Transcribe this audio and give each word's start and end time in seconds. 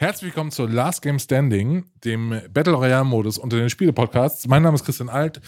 Herzlich 0.00 0.30
willkommen 0.30 0.50
zu 0.50 0.64
Last 0.66 1.02
Game 1.02 1.18
Standing, 1.18 1.84
dem 2.04 2.40
Battle 2.54 2.72
Royale 2.72 3.04
Modus 3.04 3.36
unter 3.36 3.58
den 3.58 3.68
Spiele-Podcasts. 3.68 4.48
Mein 4.48 4.62
Name 4.62 4.74
ist 4.74 4.86
Christian 4.86 5.10
Alt 5.10 5.42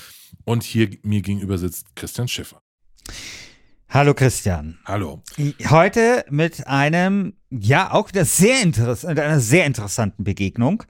und 0.45 0.63
hier 0.63 0.91
mir 1.05 1.23
gegenüber 1.23 1.57
sitzt 1.57 1.97
Christian 1.97 2.29
Schiffer. 2.29 2.61
Hallo 3.89 4.13
Christian. 4.13 4.79
Hallo. 4.85 5.23
Heute 5.71 6.27
mit 6.29 6.67
einem, 6.67 7.33
ja, 7.49 7.93
auch 7.93 8.11
wieder 8.11 8.27
sehr 8.27 8.61
interessant, 8.61 9.19
einer 9.19 9.41
sehr 9.41 9.65
interessanten 9.65 10.23
Begegnung. 10.23 10.83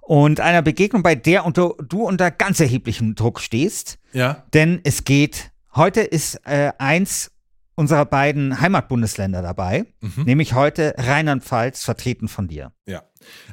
Und 0.00 0.40
einer 0.40 0.62
Begegnung, 0.62 1.04
bei 1.04 1.14
der 1.14 1.46
unter, 1.46 1.74
du 1.88 2.02
unter 2.02 2.32
ganz 2.32 2.58
erheblichem 2.58 3.14
Druck 3.14 3.38
stehst. 3.38 4.00
Ja. 4.14 4.42
Denn 4.52 4.80
es 4.82 5.04
geht, 5.04 5.52
heute 5.76 6.00
ist 6.00 6.40
äh, 6.44 6.72
eins 6.78 7.30
unserer 7.76 8.04
beiden 8.06 8.60
Heimatbundesländer 8.60 9.42
dabei, 9.42 9.84
Mhm. 10.00 10.24
nämlich 10.24 10.54
heute 10.54 10.94
Rheinland-Pfalz, 10.98 11.84
vertreten 11.84 12.26
von 12.26 12.48
dir. 12.48 12.72
Ja. 12.86 13.02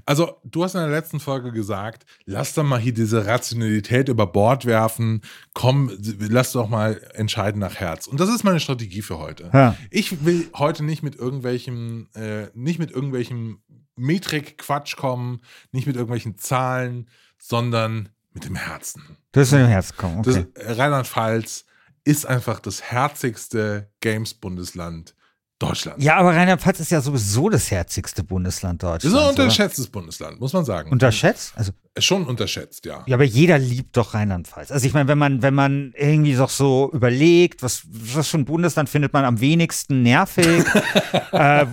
Also, 0.05 0.37
du 0.43 0.63
hast 0.63 0.75
in 0.75 0.81
der 0.81 0.89
letzten 0.89 1.19
Folge 1.19 1.51
gesagt, 1.51 2.05
lass 2.25 2.53
doch 2.53 2.63
mal 2.63 2.79
hier 2.79 2.93
diese 2.93 3.25
Rationalität 3.25 4.07
über 4.09 4.25
Bord 4.27 4.65
werfen. 4.65 5.21
Komm, 5.53 5.91
lass 6.19 6.51
doch 6.53 6.69
mal 6.69 7.01
entscheiden 7.13 7.59
nach 7.59 7.75
Herz. 7.75 8.07
Und 8.07 8.19
das 8.19 8.29
ist 8.29 8.43
meine 8.43 8.59
Strategie 8.59 9.01
für 9.01 9.17
heute. 9.19 9.49
Ja. 9.53 9.75
Ich 9.91 10.25
will 10.25 10.47
heute 10.55 10.83
nicht 10.83 11.03
mit 11.03 11.15
irgendwelchem, 11.15 12.07
äh, 12.15 12.47
nicht 12.53 12.79
mit 12.79 12.91
irgendwelchem 12.91 13.59
Metrik-Quatsch 13.95 14.95
kommen, 14.95 15.41
nicht 15.71 15.87
mit 15.87 15.95
irgendwelchen 15.95 16.37
Zahlen, 16.37 17.09
sondern 17.37 18.09
mit 18.33 18.45
dem 18.45 18.55
Herzen. 18.55 19.17
Du 19.31 19.39
hast 19.41 19.51
in 19.53 19.59
dem 19.59 19.67
Herz 19.67 19.91
gekommen. 19.91 20.19
Okay. 20.19 20.45
Rheinland-Pfalz 20.55 21.65
ist 22.03 22.25
einfach 22.25 22.59
das 22.59 22.81
herzigste 22.83 23.89
Games-Bundesland 24.01 25.15
Deutschlands. 25.59 26.03
ja, 26.03 26.17
aber 26.17 26.35
Rheinland-Pfalz 26.35 26.81
ist 26.81 26.91
ja 26.91 26.99
sowieso 26.99 27.47
das 27.47 27.71
herzigste 27.71 28.23
Bundesland 28.23 28.83
Das 28.83 29.03
Deutschlands. 29.03 29.05
ist 29.05 29.13
ein 29.13 29.17
oder? 29.33 29.43
unterschätztes 29.43 29.87
Bundesland, 29.87 30.39
muss 30.41 30.51
man 30.51 30.65
sagen. 30.65 30.91
Unterschätzt? 30.91 31.53
Also 31.55 31.71
Schon 31.99 32.25
unterschätzt, 32.25 32.85
ja. 32.85 33.03
Ja, 33.05 33.15
aber 33.15 33.23
jeder 33.23 33.59
liebt 33.59 33.95
doch 33.95 34.13
Rheinland-Pfalz. 34.13 34.71
Also 34.71 34.85
ich 34.87 34.93
meine, 34.93 35.07
wenn 35.07 35.17
man, 35.19 35.41
wenn 35.41 35.53
man 35.53 35.93
irgendwie 35.95 36.35
doch 36.35 36.49
so 36.49 36.89
überlegt, 36.91 37.63
was, 37.63 37.83
was 37.87 38.27
für 38.27 38.39
ein 38.39 38.45
Bundesland 38.45 38.89
findet 38.89 39.13
man 39.13 39.23
am 39.23 39.39
wenigsten 39.39 40.01
nervig, 40.01 40.65
äh, 41.31 41.65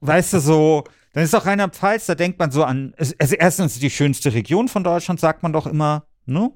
weißt 0.00 0.34
du, 0.34 0.40
so, 0.40 0.84
dann 1.14 1.24
ist 1.24 1.34
doch 1.34 1.44
Rheinland-Pfalz, 1.46 2.06
da 2.06 2.14
denkt 2.14 2.38
man 2.38 2.52
so 2.52 2.62
an, 2.62 2.94
also 2.96 3.34
erstens 3.34 3.80
die 3.80 3.90
schönste 3.90 4.32
Region 4.32 4.68
von 4.68 4.84
Deutschland, 4.84 5.18
sagt 5.18 5.42
man 5.42 5.52
doch 5.52 5.66
immer, 5.66 6.04
ne? 6.26 6.50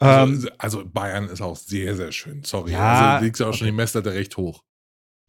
Ähm, 0.00 0.30
Also, 0.34 0.48
also 0.58 0.84
Bayern 0.86 1.28
ist 1.28 1.40
auch 1.42 1.56
sehr, 1.56 1.96
sehr 1.96 2.12
schön. 2.12 2.42
Sorry. 2.44 2.72
Ja, 2.72 3.10
also 3.12 3.24
liegt 3.24 3.38
ja 3.38 3.46
auch 3.48 3.54
schon 3.54 3.66
die 3.66 3.72
Messlatte 3.72 4.12
recht 4.12 4.36
hoch. 4.36 4.62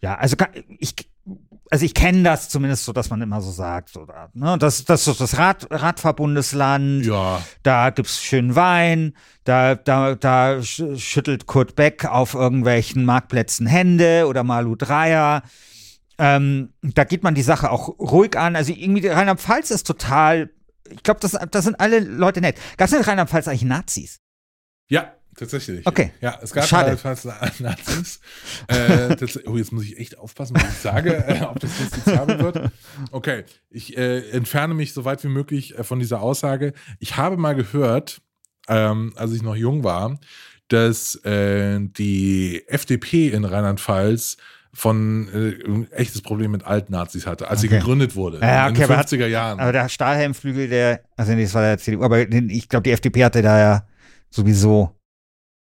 ja, 0.01 0.15
also 0.15 0.35
ich, 0.79 0.95
also 1.69 1.85
ich 1.85 1.93
kenne 1.93 2.23
das 2.23 2.49
zumindest 2.49 2.85
so, 2.85 2.91
dass 2.93 3.09
man 3.09 3.21
immer 3.21 3.41
so 3.41 3.51
sagt, 3.51 3.95
oder, 3.97 4.29
ne? 4.33 4.57
Das, 4.57 4.83
das 4.85 5.07
ist 5.07 5.21
das 5.21 5.37
Rad, 5.37 5.67
Radfahrbundesland. 5.69 7.05
Ja, 7.05 7.41
da 7.63 7.89
gibt's 7.89 8.21
schönen 8.21 8.55
Wein, 8.55 9.13
da, 9.43 9.75
da, 9.75 10.15
da 10.15 10.53
sch- 10.59 10.97
schüttelt 10.99 11.45
Kurt 11.47 11.75
Beck 11.75 12.05
auf 12.05 12.33
irgendwelchen 12.33 13.05
Marktplätzen 13.05 13.67
Hände 13.67 14.25
oder 14.27 14.43
Malu 14.43 14.75
Dreier. 14.75 15.43
Ähm, 16.17 16.73
da 16.81 17.03
geht 17.03 17.23
man 17.23 17.35
die 17.35 17.41
Sache 17.41 17.71
auch 17.71 17.87
ruhig 17.99 18.37
an. 18.37 18.55
Also 18.55 18.71
irgendwie 18.73 19.07
Rheinland-Pfalz 19.07 19.71
ist 19.71 19.87
total, 19.87 20.49
ich 20.89 21.03
glaube, 21.03 21.19
das, 21.19 21.37
das 21.51 21.65
sind 21.65 21.79
alle 21.79 21.99
Leute 21.99 22.41
nett. 22.41 22.57
Gab 22.77 22.87
es 22.87 22.93
in 22.93 23.01
Rheinland-Pfalz 23.01 23.47
eigentlich 23.47 23.63
Nazis? 23.63 24.19
Ja, 24.91 25.13
tatsächlich. 25.35 25.87
Okay. 25.87 26.11
Ja, 26.21 26.37
es 26.41 26.51
gab 26.53 26.65
Schade. 26.67 26.89
jedenfalls 26.89 27.25
Nazis. 27.59 28.19
äh, 28.67 29.15
oh, 29.47 29.57
jetzt 29.57 29.71
muss 29.71 29.85
ich 29.85 29.97
echt 29.97 30.17
aufpassen, 30.17 30.55
was 30.55 30.63
ich 30.69 30.77
sage, 30.79 31.15
äh, 31.27 31.41
ob 31.43 31.59
das 31.59 31.71
justiziabel 31.79 32.39
wird. 32.39 32.71
Okay, 33.11 33.45
ich 33.69 33.97
äh, 33.97 34.29
entferne 34.31 34.73
mich 34.73 34.93
so 34.93 35.05
weit 35.05 35.23
wie 35.23 35.29
möglich 35.29 35.77
äh, 35.79 35.83
von 35.83 35.99
dieser 35.99 36.21
Aussage. 36.21 36.73
Ich 36.99 37.17
habe 37.17 37.37
mal 37.37 37.55
gehört, 37.55 38.21
ähm, 38.67 39.13
als 39.15 39.31
ich 39.33 39.41
noch 39.41 39.55
jung 39.55 39.83
war, 39.83 40.19
dass 40.67 41.15
äh, 41.25 41.79
die 41.81 42.63
FDP 42.67 43.29
in 43.29 43.43
Rheinland-Pfalz 43.45 44.37
von 44.73 45.27
äh, 45.33 45.65
ein 45.67 45.91
echtes 45.91 46.21
Problem 46.21 46.51
mit 46.51 46.63
Altnazis 46.65 47.27
hatte, 47.27 47.49
als 47.49 47.59
sie 47.61 47.67
Okay. 47.67 47.79
gegründet 47.79 48.15
wurde 48.15 48.39
Ja, 48.39 48.67
in 48.67 48.71
okay, 48.71 48.81
den 48.83 48.89
aber 48.91 48.97
hat- 48.99 49.07
50er 49.07 49.27
Jahren. 49.27 49.59
Aber 49.59 49.73
der 49.73 49.89
Stahlhelmflügel, 49.89 50.69
der, 50.69 51.01
also 51.17 51.33
nee, 51.33 51.43
das 51.43 51.53
war 51.53 51.61
der 51.61 51.77
CDU, 51.77 52.03
aber 52.03 52.25
den, 52.25 52.49
ich 52.49 52.69
glaube, 52.69 52.83
die 52.83 52.91
FDP 52.91 53.25
hatte 53.25 53.41
da 53.41 53.59
ja 53.59 53.85
sowieso. 54.31 54.95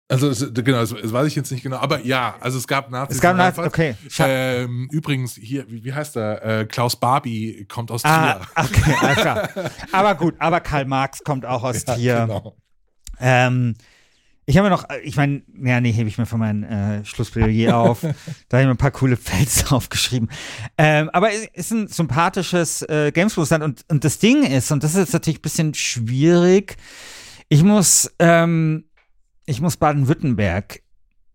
Also 0.09 0.29
es, 0.29 0.53
genau, 0.53 0.81
das, 0.81 0.91
das 0.91 1.13
weiß 1.13 1.27
ich 1.29 1.35
jetzt 1.35 1.51
nicht 1.51 1.63
genau, 1.63 1.79
aber 1.79 2.05
ja, 2.05 2.37
also 2.41 2.59
es 2.59 2.67
gab 2.67 2.91
Nazis. 2.91 3.17
Es 3.17 3.23
gab 3.23 3.37
Nazis, 3.37 3.65
okay. 3.65 3.95
Ähm, 4.19 4.89
übrigens, 4.93 5.35
hier, 5.35 5.71
wie, 5.71 5.83
wie 5.83 5.95
heißt 5.95 6.17
er? 6.17 6.61
Äh, 6.61 6.65
Klaus 6.67 6.97
Barbie 6.97 7.65
kommt 7.67 7.91
aus 7.91 8.05
ah, 8.05 8.35
Trier. 8.35 8.47
okay, 8.65 8.97
alles 9.01 9.17
klar. 9.17 9.49
Aber 9.93 10.15
gut, 10.15 10.35
aber 10.39 10.61
Karl 10.61 10.85
Marx 10.85 11.25
kommt 11.25 11.47
auch 11.47 11.63
aus 11.63 11.85
Ja, 11.87 11.95
Trier. 11.95 12.21
genau. 12.27 12.57
Ähm, 13.19 13.77
ich 14.47 14.59
habe 14.59 14.69
noch, 14.69 14.85
ich 15.03 15.17
meine, 15.17 15.43
ja, 15.63 15.81
nee, 15.81 15.93
hebe 15.93 16.09
ich 16.09 16.19
mir 16.19 16.27
von 16.27 16.39
meinem 16.39 16.65
äh, 16.65 17.05
Schlussplädoyer 17.05 17.75
auf. 17.75 18.03
da 18.49 18.59
habe 18.59 18.63
ich 18.63 18.67
mir 18.67 18.71
ein 18.71 18.77
paar 18.77 18.91
coole 18.91 19.17
Fels 19.17 19.73
aufgeschrieben. 19.73 20.29
Ähm, 20.77 21.09
aber 21.15 21.33
es 21.33 21.47
ist 21.55 21.71
ein 21.71 21.89
sympathisches 21.89 22.83
äh, 22.83 23.11
Gamesbewusstsein 23.11 23.63
und, 23.63 23.87
und 23.89 24.05
das 24.05 24.19
Ding 24.19 24.43
ist, 24.43 24.71
und 24.71 24.85
das 24.85 24.93
ist 24.93 24.99
jetzt 24.99 25.13
natürlich 25.15 25.39
ein 25.39 25.43
bisschen 25.43 25.73
schwierig, 25.73 26.77
ich 27.55 27.63
muss, 27.63 28.11
ähm, 28.19 28.85
ich 29.47 29.61
muss 29.61 29.77
Baden-Württemberg 29.77 30.81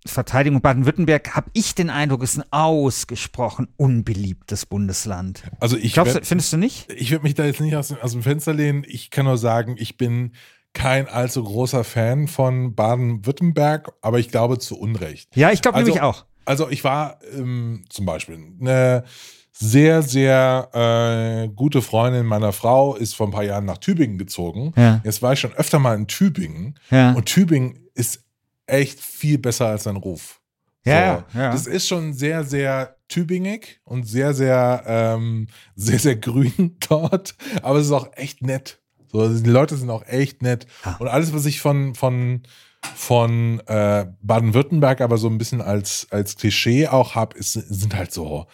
verteidigen. 0.06 0.56
Und 0.57 0.62
Baden-Württemberg, 0.62 1.35
habe 1.35 1.50
ich 1.53 1.75
den 1.75 1.90
Eindruck, 1.90 2.24
ist 2.24 2.38
ein 2.38 2.44
ausgesprochen 2.52 3.68
unbeliebtes 3.78 4.66
Bundesland. 4.66 5.44
Also 5.62 5.78
ich 5.78 5.94
Glaubst 5.94 6.12
du, 6.12 6.16
werde 6.16 6.28
findest 6.28 6.52
du 6.53 6.57
nicht? 6.57 6.90
werd 7.12 7.24
mich 7.24 7.35
da 7.35 7.46
jetzt 7.46 7.62
nicht 7.62 7.75
aus, 7.75 7.88
dem- 7.90 7.97
aus 8.02 8.12
dem 8.12 8.24
Fenster 8.24 8.53
lehnen. 8.53 8.84
Ich 8.88 9.12
kann 9.12 9.25
nur 9.25 9.38
sagen, 9.38 9.75
ich 9.78 9.96
bin 9.97 10.33
kein 10.74 11.07
allzu 11.07 11.44
großer 11.44 11.83
Fan 11.83 12.27
von 12.27 12.75
Baden-Württemberg, 12.75 13.92
aber 14.01 14.19
ich 14.19 14.30
glaube 14.30 14.60
zu 14.60 14.77
Unrecht. 14.77 15.36
Ja, 15.38 15.51
ich 15.51 15.62
glaube 15.62 15.77
Also- 15.77 15.88
nämlich 15.88 16.01
auch. 16.01 16.25
Also 16.45 16.69
ich 16.69 16.83
war 16.83 17.19
ähm, 17.33 17.86
zum 17.89 18.06
Beispiel 18.06 18.39
eine 18.60 19.04
sehr, 19.51 20.01
sehr 20.01 20.69
äh, 20.74 21.50
gute 21.50 21.81
Freundin 21.81 22.25
meiner 22.25 22.54
Frau 22.54 22.96
ist 22.96 23.16
vor 23.16 23.28
ein 23.28 23.31
paar 23.31 23.44
Jahren 23.44 23.66
nach 23.66 23.78
Tübingen 23.78 24.18
gezogen. 24.18 24.74
Ja. 24.78 25.01
Jetzt 25.04 25.22
war 25.22 25.34
ich 25.34 25.40
schon 25.40 25.54
öfter 25.54 25.80
mal 25.80 25.96
in 25.96 26.07
Tübingen 26.07 26.80
Ja. 26.92 27.12
und 27.13 27.25
Tübingen 27.25 27.80
ist 27.94 28.24
echt 28.68 29.00
viel 29.00 29.38
besser 29.38 29.68
als 29.68 29.84
sein 29.84 29.98
Ruf. 29.98 30.40
Ja, 30.86 31.25
ja. 31.34 31.51
Das 31.51 31.68
ist 31.68 31.88
schon 31.88 32.13
sehr, 32.13 32.44
sehr 32.44 32.96
tübingig 33.10 33.81
und 33.84 34.07
sehr, 34.07 34.34
sehr, 34.34 34.84
ähm, 34.88 35.48
sehr, 35.75 36.00
sehr 36.00 36.16
grün 36.16 36.78
dort. 36.90 37.36
Aber 37.62 37.80
es 37.80 37.88
ist 37.88 37.92
auch 37.92 38.07
echt 38.16 38.42
nett. 38.42 38.80
So, 39.12 39.19
also 39.22 39.44
die 39.44 39.50
Leute 39.50 39.75
sind 39.75 39.90
auch 39.90 40.06
echt 40.06 40.42
nett. 40.42 40.68
Ah. 40.84 40.95
Und 41.00 41.07
alles, 41.07 41.34
was 41.34 41.45
ich 41.45 41.60
von, 41.60 41.95
von, 41.95 42.44
von 42.95 43.60
äh, 43.68 44.06
Baden-Württemberg 44.22 45.02
aber 45.02 45.18
so 45.18 45.28
ein 45.28 45.38
bisschen 45.38 45.62
als, 45.62 46.07
als 46.12 46.38
Klischee 46.38 46.88
auch 46.88 47.16
habe, 47.16 47.36
sind 47.42 47.95
halt 47.95 48.13
so, 48.13 48.45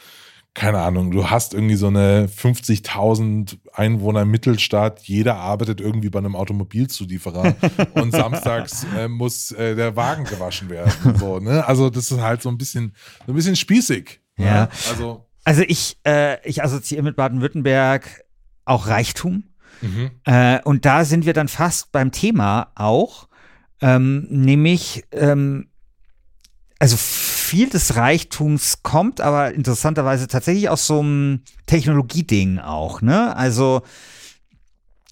keine 0.55 0.79
Ahnung, 0.79 1.11
du 1.11 1.29
hast 1.29 1.53
irgendwie 1.53 1.75
so 1.75 1.87
eine 1.87 2.27
50.000 2.27 3.57
Einwohner 3.73 4.23
Mittelstadt, 4.25 5.01
jeder 5.01 5.35
arbeitet 5.35 5.81
irgendwie 5.81 6.09
bei 6.09 6.19
einem 6.19 6.35
Automobilzulieferer 6.35 7.55
und 7.93 8.11
samstags 8.11 8.87
äh, 8.97 9.09
muss 9.09 9.51
äh, 9.51 9.75
der 9.75 9.95
Wagen 9.97 10.23
gewaschen 10.23 10.69
werden. 10.69 11.17
So, 11.19 11.39
ne? 11.39 11.67
Also 11.67 11.89
das 11.89 12.09
ist 12.09 12.21
halt 12.21 12.41
so 12.41 12.49
ein 12.49 12.57
bisschen, 12.57 12.95
so 13.27 13.33
ein 13.33 13.35
bisschen 13.35 13.57
spießig. 13.57 14.21
ne? 14.37 14.45
Ja. 14.45 14.69
Also 14.89 15.27
Also 15.43 15.61
ich, 15.67 15.97
äh, 16.05 16.37
ich 16.47 16.63
assoziiere 16.63 17.03
mit 17.03 17.17
Baden-Württemberg 17.17 18.23
auch 18.63 18.87
Reichtum. 18.87 19.43
Mhm. 19.81 20.11
Äh, 20.23 20.61
und 20.63 20.85
da 20.85 21.03
sind 21.05 21.25
wir 21.25 21.33
dann 21.33 21.49
fast 21.49 21.91
beim 21.91 22.11
Thema 22.11 22.71
auch, 22.75 23.27
ähm, 23.81 24.25
nämlich, 24.29 25.03
ähm, 25.11 25.67
also 26.79 26.95
viel 27.45 27.69
des 27.69 27.95
Reichtums 27.95 28.83
kommt, 28.83 29.21
aber 29.21 29.53
interessanterweise 29.53 30.27
tatsächlich 30.27 30.69
aus 30.69 30.86
so 30.88 31.00
einem 31.00 31.42
Technologieding 31.68 32.59
auch, 32.59 33.01
ne? 33.01 33.36
Also 33.36 33.81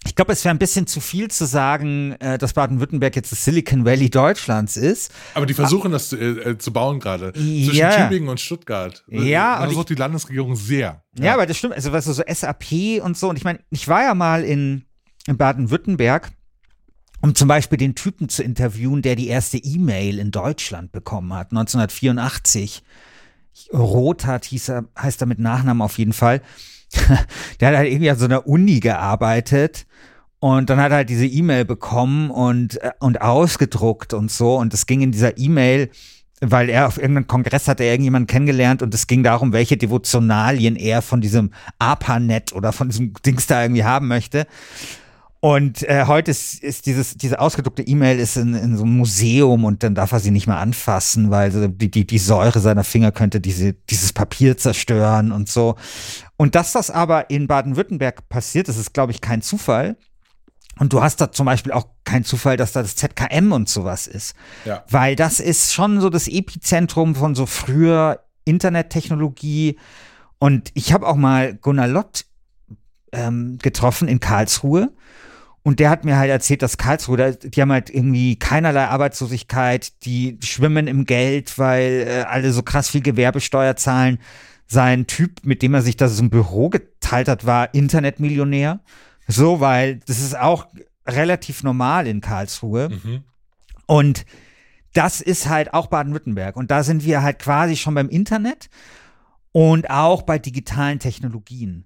ich 0.06 0.16
glaube, 0.16 0.34
es 0.34 0.44
wäre 0.44 0.54
ein 0.54 0.60
bisschen 0.60 0.86
zu 0.86 1.00
viel 1.00 1.30
zu 1.32 1.46
sagen, 1.46 2.14
äh, 2.20 2.38
dass 2.38 2.54
Baden-Württemberg 2.54 3.16
jetzt 3.16 3.32
das 3.32 3.46
Silicon 3.46 3.86
Valley 3.86 4.10
Deutschlands 4.10 4.76
ist. 4.76 5.12
Aber 5.34 5.46
die 5.46 5.54
versuchen 5.54 5.92
das 5.94 6.10
zu, 6.10 6.18
äh, 6.18 6.58
zu 6.58 6.74
bauen 6.74 7.00
gerade. 7.00 7.32
Zwischen 7.32 7.74
Ja. 7.76 8.04
Tübingen 8.08 8.28
und 8.28 8.40
Stuttgart. 8.40 9.04
Ja, 9.08 9.60
Das 9.60 9.68
versucht 9.68 9.90
die 9.90 9.96
Landesregierung 9.96 10.56
sehr. 10.58 11.02
Ja, 11.18 11.34
aber 11.36 11.46
das 11.46 11.58
stimmt. 11.58 11.74
Also, 11.76 11.92
weißt 11.94 12.08
du, 12.08 12.14
so 12.14 12.24
SAP 12.28 13.00
und 13.02 13.18
so. 13.18 13.30
Und 13.30 13.38
ich 13.38 13.46
meine, 13.46 13.60
ich 13.70 13.88
war 13.88 14.04
ja 14.04 14.14
mal 14.14 14.44
in, 14.44 14.84
in 15.26 15.38
Baden-Württemberg, 15.38 16.32
um 17.24 17.36
zum 17.36 17.48
Beispiel 17.48 17.78
den 17.78 17.96
Typen 17.96 18.28
zu 18.28 18.44
interviewen, 18.44 19.02
der 19.02 19.16
die 19.16 19.30
erste 19.30 19.58
E-Mail 19.58 20.20
in 20.20 20.32
Deutschland 20.32 20.92
bekommen 20.92 21.34
hat, 21.34 21.52
1984. 21.52 22.84
Rothart 23.72 24.44
hieß 24.44 24.70
er, 24.70 24.86
heißt 25.00 25.22
er 25.22 25.28
mit 25.28 25.40
Nachnamen 25.40 25.82
auf 25.82 25.98
jeden 25.98 26.12
Fall. 26.12 26.42
der 27.62 27.70
hat 27.70 27.78
halt 27.78 27.90
irgendwie 27.90 28.10
an 28.10 28.18
so 28.18 28.26
einer 28.26 28.46
Uni 28.46 28.82
gearbeitet 28.82 29.86
und 30.40 30.70
dann 30.70 30.82
hat 30.82 30.92
er 30.92 30.98
halt 30.98 31.10
diese 31.10 31.26
E-Mail 31.26 31.64
bekommen 31.64 32.30
und, 32.30 32.82
äh, 32.84 32.92
und 33.00 33.22
ausgedruckt 33.22 34.14
und 34.14 34.30
so. 34.30 34.58
Und 34.58 34.74
es 34.74 34.86
ging 34.86 35.00
in 35.00 35.14
dieser 35.14 35.38
E-Mail, 35.38 35.92
weil 36.42 36.68
er 36.68 36.88
auf 36.88 36.98
irgendeinem 36.98 37.28
Kongress 37.28 37.70
hatte 37.70 37.86
er 37.86 37.92
irgendjemanden 37.92 38.28
kennengelernt 38.28 38.82
und 38.82 38.94
es 38.94 39.08
ging 39.08 39.24
darum, 39.24 39.54
welche 39.54 39.78
Devotionalien 39.78 40.76
er 40.76 41.02
von 41.02 41.22
diesem 41.22 41.52
ARPANET 41.80 42.52
oder 42.52 42.74
von 42.74 42.90
diesem 42.90 43.14
Dings 43.26 43.48
da 43.48 43.62
irgendwie 43.62 43.86
haben 43.86 44.10
möchte. 44.10 44.46
Und 45.44 45.84
äh, 45.90 46.06
heute 46.08 46.32
ist, 46.32 46.64
ist 46.64 46.86
dieses, 46.86 47.18
diese 47.18 47.42
ausgedruckte 47.42 47.82
E-Mail 47.82 48.18
ist 48.18 48.38
in, 48.38 48.54
in 48.54 48.78
so 48.78 48.84
einem 48.84 48.96
Museum 48.96 49.66
und 49.66 49.84
dann 49.84 49.94
darf 49.94 50.14
er 50.14 50.22
sie 50.22 50.32
nicht 50.32 50.48
mehr 50.48 50.56
anfassen, 50.56 51.32
weil 51.32 51.68
die, 51.68 51.92
die, 51.92 52.08
die 52.08 52.18
Säure 52.18 52.62
seiner 52.62 52.86
Finger 52.86 53.12
könnte 53.12 53.42
diese, 53.42 53.74
dieses 53.74 54.14
Papier 54.14 54.56
zerstören 54.56 55.34
und 55.34 55.50
so. 55.50 55.76
Und 56.38 56.56
dass 56.56 56.72
das 56.72 56.90
aber 56.90 57.30
in 57.30 57.48
Baden-Württemberg 57.48 58.30
passiert, 58.30 58.70
das 58.70 58.78
ist, 58.78 58.94
glaube 58.94 59.12
ich, 59.12 59.20
kein 59.20 59.42
Zufall. 59.42 59.98
Und 60.80 60.94
du 60.94 61.02
hast 61.02 61.20
da 61.20 61.30
zum 61.30 61.46
Beispiel 61.46 61.74
auch 61.74 61.88
keinen 62.06 62.24
Zufall, 62.24 62.56
dass 62.56 62.72
da 62.72 62.82
das 62.82 62.96
ZKM 62.96 63.52
und 63.52 63.68
sowas 63.68 64.08
ist. 64.08 64.36
Ja. 64.64 64.86
Weil 64.90 65.18
das 65.18 65.42
ist 65.42 65.74
schon 65.74 66.00
so 66.00 66.10
das 66.10 66.30
Epizentrum 66.30 67.16
von 67.16 67.36
so 67.36 67.48
früher 67.48 68.22
Internettechnologie. 68.46 69.78
Und 70.40 70.72
ich 70.74 70.94
habe 70.94 71.06
auch 71.06 71.18
mal 71.18 71.54
Gunnar 71.54 71.90
Lott 71.90 72.28
ähm, 73.12 73.58
getroffen 73.62 74.08
in 74.08 74.22
Karlsruhe. 74.22 74.94
Und 75.64 75.80
der 75.80 75.90
hat 75.90 76.04
mir 76.04 76.18
halt 76.18 76.30
erzählt, 76.30 76.62
dass 76.62 76.78
Karlsruhe, 76.78 77.36
die 77.36 77.62
haben 77.62 77.72
halt 77.72 77.90
irgendwie 77.90 78.38
keinerlei 78.38 78.86
Arbeitslosigkeit, 78.86 80.04
die 80.04 80.38
schwimmen 80.42 80.88
im 80.88 81.06
Geld, 81.06 81.58
weil 81.58 82.06
äh, 82.06 82.22
alle 82.24 82.52
so 82.52 82.64
krass 82.64 82.90
viel 82.90 83.02
Gewerbesteuer 83.02 83.78
zahlen. 83.78 84.20
Sein 84.68 85.08
Typ, 85.08 85.46
mit 85.46 85.62
dem 85.62 85.74
er 85.74 85.82
sich 85.82 85.96
da 85.96 86.10
so 86.10 86.22
ein 86.22 86.30
Büro 86.30 86.70
geteilt 86.70 87.30
hat, 87.30 87.46
war 87.46 87.74
Internetmillionär. 87.74 88.82
So, 89.28 89.62
weil 89.62 90.00
das 90.06 90.20
ist 90.20 90.38
auch 90.38 90.68
relativ 91.08 91.64
normal 91.64 92.08
in 92.08 92.20
Karlsruhe. 92.20 92.90
Mhm. 92.90 93.24
Und 93.86 94.26
das 94.94 95.22
ist 95.22 95.48
halt 95.48 95.74
auch 95.74 95.88
Baden-Württemberg. 95.88 96.58
Und 96.58 96.72
da 96.72 96.84
sind 96.84 97.06
wir 97.06 97.24
halt 97.24 97.40
quasi 97.40 97.78
schon 97.78 97.96
beim 97.96 98.10
Internet 98.10 98.70
und 99.54 99.90
auch 99.90 100.24
bei 100.24 100.40
digitalen 100.40 101.00
Technologien. 101.00 101.86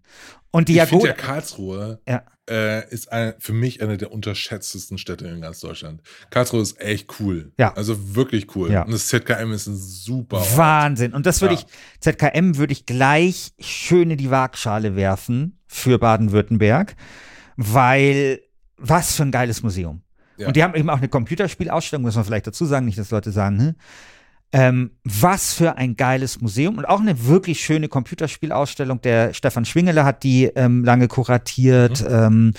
Und 0.52 0.68
die 0.68 0.78
Ich 0.78 0.84
finde 0.84 1.08
Jagoda, 1.08 1.22
ja 1.22 1.28
Karlsruhe 1.28 2.00
Ja. 2.08 2.24
Äh, 2.50 2.90
ist 2.90 3.12
ein, 3.12 3.34
für 3.40 3.54
mich 3.54 3.82
eine 3.82 3.98
der 3.98 4.12
unterschätztesten 4.12 4.98
Städte 4.98 5.28
in 5.28 5.42
ganz 5.42 5.60
Deutschland. 5.60 6.02
Karlsruhe 6.30 6.62
ist 6.62 6.80
echt 6.80 7.20
cool. 7.20 7.52
Ja. 7.58 7.74
Also 7.74 8.16
wirklich 8.16 8.56
cool. 8.56 8.72
Ja. 8.72 8.84
Und 8.84 8.92
das 8.92 9.08
ZKM 9.08 9.52
ist 9.52 9.68
ein 9.68 9.76
super 9.76 10.38
Ort. 10.38 10.58
Wahnsinn. 10.58 11.14
Und 11.14 11.26
das 11.26 11.42
würde 11.42 11.56
Ja. 11.56 11.62
ich, 11.62 12.00
ZKM 12.02 12.58
würde 12.58 12.74
ich 12.74 12.86
gleich 12.86 13.52
schön 13.60 14.12
in 14.12 14.18
die 14.18 14.32
Waagschale 14.32 14.96
werfen 14.96 15.60
für 15.68 16.00
Baden-Württemberg, 16.00 16.96
weil 17.56 18.42
was 18.78 19.16
für 19.16 19.24
ein 19.24 19.32
geiles 19.32 19.64
Museum. 19.64 20.02
Ja. 20.38 20.48
Und 20.48 20.56
die 20.56 20.64
haben 20.64 20.76
eben 20.76 20.90
auch 20.90 20.98
eine 20.98 21.10
Computerspielausstellung, 21.10 22.04
muss 22.04 22.16
man 22.16 22.24
vielleicht 22.24 22.48
dazu 22.48 22.66
sagen, 22.66 22.86
nicht, 22.86 22.98
dass 23.00 23.10
Leute 23.12 23.32
sagen, 23.32 23.60
hm? 23.60 23.76
Ähm, 24.52 24.92
was 25.04 25.54
für 25.54 25.78
ein 25.78 25.96
geiles 25.96 26.42
Museum 26.42 26.78
und 26.78 26.86
auch 26.86 27.02
eine 27.02 27.26
wirklich 27.26 27.62
schöne 27.62 27.90
Computerspielausstellung. 27.90 29.02
Der 29.02 29.34
Stefan 29.34 29.66
Schwingele 29.66 30.06
hat 30.06 30.24
die 30.24 30.46
ähm, 30.46 30.84
lange 30.84 31.08
kuratiert. 31.08 32.02
Mhm. 32.02 32.16
Ähm, 32.16 32.54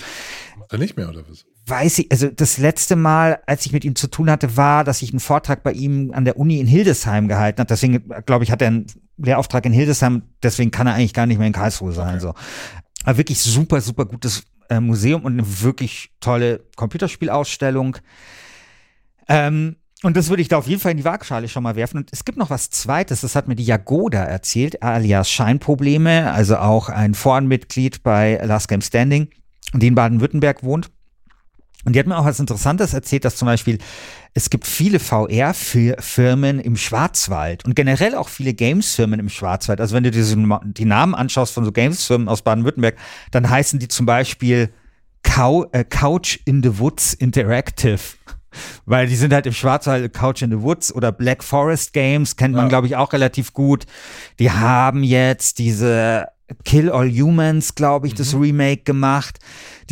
Macht 0.57 0.73
er 0.73 0.77
nicht 0.79 0.97
mehr, 0.97 1.09
oder 1.09 1.23
was? 1.27 1.45
weiß 1.69 1.99
ich, 1.99 2.11
also 2.11 2.27
das 2.27 2.57
letzte 2.57 2.95
Mal, 2.95 3.39
als 3.45 3.65
ich 3.65 3.71
mit 3.71 3.85
ihm 3.85 3.95
zu 3.95 4.07
tun 4.07 4.29
hatte, 4.29 4.57
war, 4.57 4.83
dass 4.83 5.01
ich 5.01 5.11
einen 5.11 5.19
Vortrag 5.19 5.63
bei 5.63 5.71
ihm 5.71 6.11
an 6.11 6.25
der 6.25 6.37
Uni 6.37 6.59
in 6.59 6.67
Hildesheim 6.67 7.27
gehalten 7.27 7.59
habe. 7.59 7.67
Deswegen, 7.67 8.09
glaube 8.25 8.43
ich, 8.43 8.51
hat 8.51 8.61
er 8.61 8.69
einen 8.69 8.87
Lehrauftrag 9.17 9.65
in 9.65 9.73
Hildesheim, 9.73 10.23
deswegen 10.41 10.71
kann 10.71 10.87
er 10.87 10.95
eigentlich 10.95 11.13
gar 11.13 11.25
nicht 11.25 11.37
mehr 11.37 11.47
in 11.47 11.53
Karlsruhe 11.53 11.91
sein. 11.91 12.15
Okay. 12.15 12.19
So. 12.19 12.33
Aber 13.03 13.17
wirklich 13.17 13.39
super, 13.39 13.81
super 13.81 14.05
gutes 14.05 14.43
äh, 14.69 14.79
Museum 14.79 15.23
und 15.23 15.33
eine 15.33 15.61
wirklich 15.61 16.11
tolle 16.19 16.65
Computerspielausstellung. 16.75 17.97
Ähm, 19.27 19.75
und 20.01 20.15
das 20.15 20.29
würde 20.29 20.41
ich 20.41 20.47
da 20.47 20.57
auf 20.57 20.67
jeden 20.67 20.79
Fall 20.79 20.91
in 20.91 20.97
die 20.97 21.03
Waagschale 21.03 21.49
schon 21.49 21.63
mal 21.63 21.75
werfen. 21.75 21.97
Und 21.97 22.09
es 22.13 22.23
gibt 22.23 22.37
noch 22.37 22.49
was 22.49 22.69
Zweites, 22.69 23.21
das 23.21 23.35
hat 23.35 23.47
mir 23.47 23.55
die 23.55 23.65
Jagoda 23.65 24.23
erzählt, 24.23 24.81
alias 24.81 25.29
Scheinprobleme, 25.29 26.31
also 26.31 26.57
auch 26.57 26.87
ein 26.87 27.13
Forenmitglied 27.13 28.01
bei 28.01 28.39
Last 28.43 28.69
Game 28.69 28.81
Standing, 28.81 29.29
die 29.73 29.87
in 29.87 29.95
Baden-Württemberg 29.95 30.63
wohnt. 30.63 30.89
Und 31.85 31.93
die 31.95 31.99
hat 31.99 32.07
mir 32.07 32.17
auch 32.17 32.25
was 32.25 32.39
Interessantes 32.39 32.93
erzählt, 32.93 33.25
dass 33.25 33.37
zum 33.37 33.45
Beispiel 33.45 33.77
es 34.33 34.49
gibt 34.49 34.67
viele 34.67 34.99
VR-Firmen 34.99 36.59
im 36.59 36.75
Schwarzwald 36.77 37.65
und 37.65 37.75
generell 37.75 38.15
auch 38.15 38.29
viele 38.29 38.53
Games-Firmen 38.53 39.19
im 39.19 39.29
Schwarzwald. 39.29 39.81
Also 39.81 39.95
wenn 39.95 40.03
du 40.03 40.11
dir 40.11 40.23
die 40.23 40.85
Namen 40.85 41.15
anschaust 41.15 41.53
von 41.53 41.65
so 41.65 41.71
Games-Firmen 41.71 42.27
aus 42.27 42.41
Baden-Württemberg, 42.41 42.95
dann 43.31 43.49
heißen 43.49 43.79
die 43.79 43.87
zum 43.87 44.05
Beispiel 44.05 44.69
äh, 45.71 45.83
Couch 45.85 46.39
in 46.45 46.63
the 46.63 46.79
Woods 46.79 47.13
Interactive. 47.13 47.99
Weil 48.89 49.05
die 49.05 49.15
sind 49.15 49.31
halt 49.33 49.45
im 49.45 49.53
Schwarzwald 49.53 50.11
Couch 50.13 50.41
in 50.41 50.49
the 50.49 50.61
Woods 50.61 50.91
oder 50.91 51.11
Black 51.11 51.43
Forest 51.43 51.93
Games, 51.93 52.35
kennt 52.37 52.55
man, 52.55 52.65
Ja. 52.65 52.69
glaube 52.69 52.87
ich, 52.87 52.95
auch 52.95 53.13
relativ 53.13 53.53
gut. 53.53 53.85
Die 54.39 54.49
haben 54.49 55.03
jetzt 55.03 55.59
diese 55.59 56.25
Kill 56.65 56.89
All 56.89 57.07
Humans, 57.11 57.75
glaube 57.75 58.07
ich, 58.07 58.15
das 58.15 58.33
Remake 58.33 58.81
gemacht. 58.81 59.37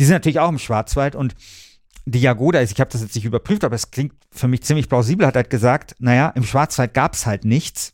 Die 0.00 0.04
sind 0.04 0.14
natürlich 0.14 0.40
auch 0.40 0.48
im 0.48 0.58
Schwarzwald 0.58 1.14
und 1.14 1.36
die 2.06 2.20
Jagoda 2.20 2.58
ist, 2.58 2.72
ich 2.72 2.80
habe 2.80 2.90
das 2.90 3.00
jetzt 3.02 3.14
nicht 3.14 3.24
überprüft, 3.24 3.62
aber 3.62 3.76
es 3.76 3.92
klingt 3.92 4.14
für 4.32 4.48
mich 4.48 4.62
ziemlich 4.64 4.88
plausibel, 4.88 5.26
hat 5.26 5.36
halt 5.36 5.50
gesagt, 5.50 5.94
naja, 6.00 6.30
im 6.34 6.42
Schwarzwald 6.42 6.92
gab 6.92 7.14
es 7.14 7.24
halt 7.24 7.44
nichts. 7.44 7.92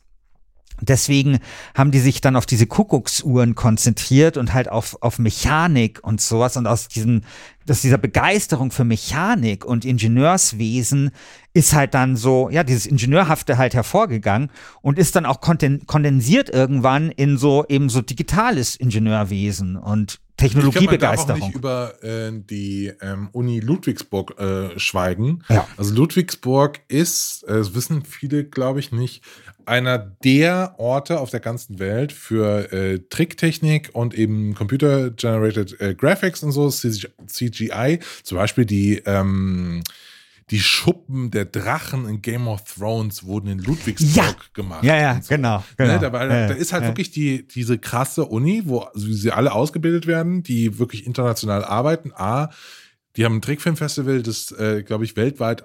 Deswegen 0.81 1.39
haben 1.73 1.91
die 1.91 1.99
sich 1.99 2.21
dann 2.21 2.35
auf 2.35 2.45
diese 2.45 2.67
Kuckucksuhren 2.67 3.55
konzentriert 3.55 4.37
und 4.37 4.53
halt 4.53 4.69
auf, 4.69 4.97
auf 5.01 5.19
Mechanik 5.19 5.99
und 6.03 6.19
sowas. 6.21 6.57
Und 6.57 6.67
aus 6.67 6.87
diesem, 6.87 7.21
aus 7.69 7.81
dieser 7.81 7.97
Begeisterung 7.97 8.71
für 8.71 8.83
Mechanik 8.83 9.63
und 9.65 9.85
Ingenieurswesen 9.85 11.11
ist 11.53 11.73
halt 11.73 11.93
dann 11.93 12.15
so, 12.17 12.49
ja, 12.49 12.63
dieses 12.63 12.85
Ingenieurhafte 12.85 13.57
halt 13.57 13.73
hervorgegangen 13.73 14.51
und 14.81 14.99
ist 14.99 15.15
dann 15.15 15.25
auch 15.25 15.39
konden- 15.39 15.85
kondensiert 15.85 16.49
irgendwann 16.49 17.09
in 17.11 17.37
so 17.37 17.65
eben 17.69 17.89
so 17.89 18.01
digitales 18.01 18.75
Ingenieurwesen 18.75 19.77
und 19.77 20.19
Ich 20.41 20.51
glaube, 20.51 20.55
man 20.65 20.71
Technologiebegeisterung. 20.73 21.39
nicht 21.39 21.55
über 21.55 22.03
äh, 22.03 22.31
die 22.33 22.91
ähm, 23.01 23.29
Uni 23.31 23.61
Ludwigsburg 23.61 24.37
äh, 24.37 24.77
schweigen. 24.77 25.43
Ja. 25.47 25.65
Also 25.77 25.93
Ludwigsburg 25.95 26.81
ist, 26.89 27.43
äh, 27.43 27.53
das 27.53 27.73
wissen 27.73 28.03
viele, 28.03 28.43
glaube 28.43 28.81
ich, 28.81 28.91
nicht, 28.91 29.23
einer 29.67 29.97
der 29.97 30.75
Orte 30.77 31.19
auf 31.19 31.29
der 31.29 31.39
ganzen 31.39 31.79
Welt 31.79 32.11
für 32.11 32.71
äh, 32.71 32.99
Tricktechnik 33.09 33.89
und 33.93 34.13
eben 34.13 34.53
Computer-Generated 34.55 35.79
äh, 35.81 35.95
Graphics 35.95 36.43
und 36.43 36.51
so, 36.51 36.69
CG 36.69 37.07
CGI. 37.27 37.99
Zum 38.23 38.37
Beispiel 38.37 38.65
die 38.65 39.01
ähm, 39.05 39.83
die 40.51 40.59
Schuppen 40.59 41.31
der 41.31 41.45
Drachen 41.45 42.07
in 42.07 42.21
Game 42.21 42.47
of 42.47 42.63
Thrones 42.65 43.23
wurden 43.25 43.47
in 43.47 43.59
Ludwigsburg 43.59 44.15
Ja. 44.15 44.35
gemacht. 44.53 44.83
Ja, 44.83 44.95
ja, 44.95 45.19
so. 45.21 45.29
genau, 45.29 45.63
genau. 45.75 45.93
Ne, 45.93 45.99
da, 45.99 46.13
weil, 46.13 46.29
Ja, 46.29 46.47
da 46.49 46.53
ist 46.53 46.71
halt 46.71 46.83
ja. 46.83 46.89
wirklich 46.89 47.09
die, 47.09 47.47
diese 47.47 47.79
krasse 47.79 48.25
Uni, 48.25 48.61
wo 48.65 48.87
sie 48.93 49.31
alle 49.31 49.53
ausgebildet 49.53 50.05
werden, 50.05 50.43
die 50.43 50.77
wirklich 50.77 51.07
international 51.07 51.63
arbeiten. 51.65 52.11
A, 52.13 52.51
die 53.15 53.25
haben 53.25 53.37
ein 53.37 53.41
Trickfilmfestival, 53.41 54.21
das, 54.21 54.51
äh, 54.51 54.83
glaube 54.83 55.03
ich, 55.05 55.15
weltweit 55.15 55.63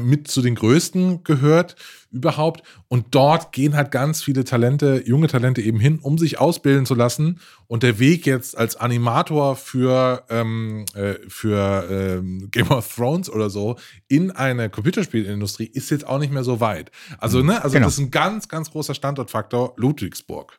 mit 0.00 0.28
zu 0.28 0.42
den 0.42 0.54
größten 0.54 1.22
gehört 1.24 1.76
überhaupt. 2.10 2.62
Und 2.88 3.14
dort 3.14 3.52
gehen 3.52 3.76
halt 3.76 3.90
ganz 3.90 4.22
viele 4.22 4.44
Talente, 4.44 5.02
junge 5.06 5.28
Talente 5.28 5.60
eben 5.60 5.78
hin, 5.78 5.98
um 6.00 6.18
sich 6.18 6.38
ausbilden 6.40 6.86
zu 6.86 6.94
lassen. 6.94 7.40
Und 7.66 7.82
der 7.82 7.98
Weg 7.98 8.26
jetzt 8.26 8.56
als 8.56 8.76
Animator 8.76 9.54
für, 9.56 10.24
ähm, 10.30 10.86
äh, 10.94 11.14
für 11.28 11.86
ähm, 11.90 12.48
Game 12.52 12.70
of 12.70 12.92
Thrones 12.94 13.30
oder 13.30 13.50
so 13.50 13.76
in 14.08 14.30
eine 14.30 14.70
Computerspielindustrie 14.70 15.66
ist 15.66 15.90
jetzt 15.90 16.06
auch 16.06 16.18
nicht 16.18 16.32
mehr 16.32 16.44
so 16.44 16.60
weit. 16.60 16.90
Also, 17.18 17.42
ne, 17.42 17.62
also 17.62 17.74
Genau. 17.74 17.86
das 17.86 17.94
ist 17.94 18.00
ein 18.00 18.10
ganz, 18.10 18.48
ganz 18.48 18.70
großer 18.70 18.94
Standortfaktor 18.94 19.74
Ludwigsburg 19.76 20.58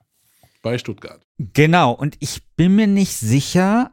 bei 0.62 0.78
Stuttgart. 0.78 1.22
Genau, 1.54 1.92
und 1.92 2.18
ich 2.20 2.44
bin 2.56 2.76
mir 2.76 2.88
nicht 2.88 3.14
sicher, 3.14 3.92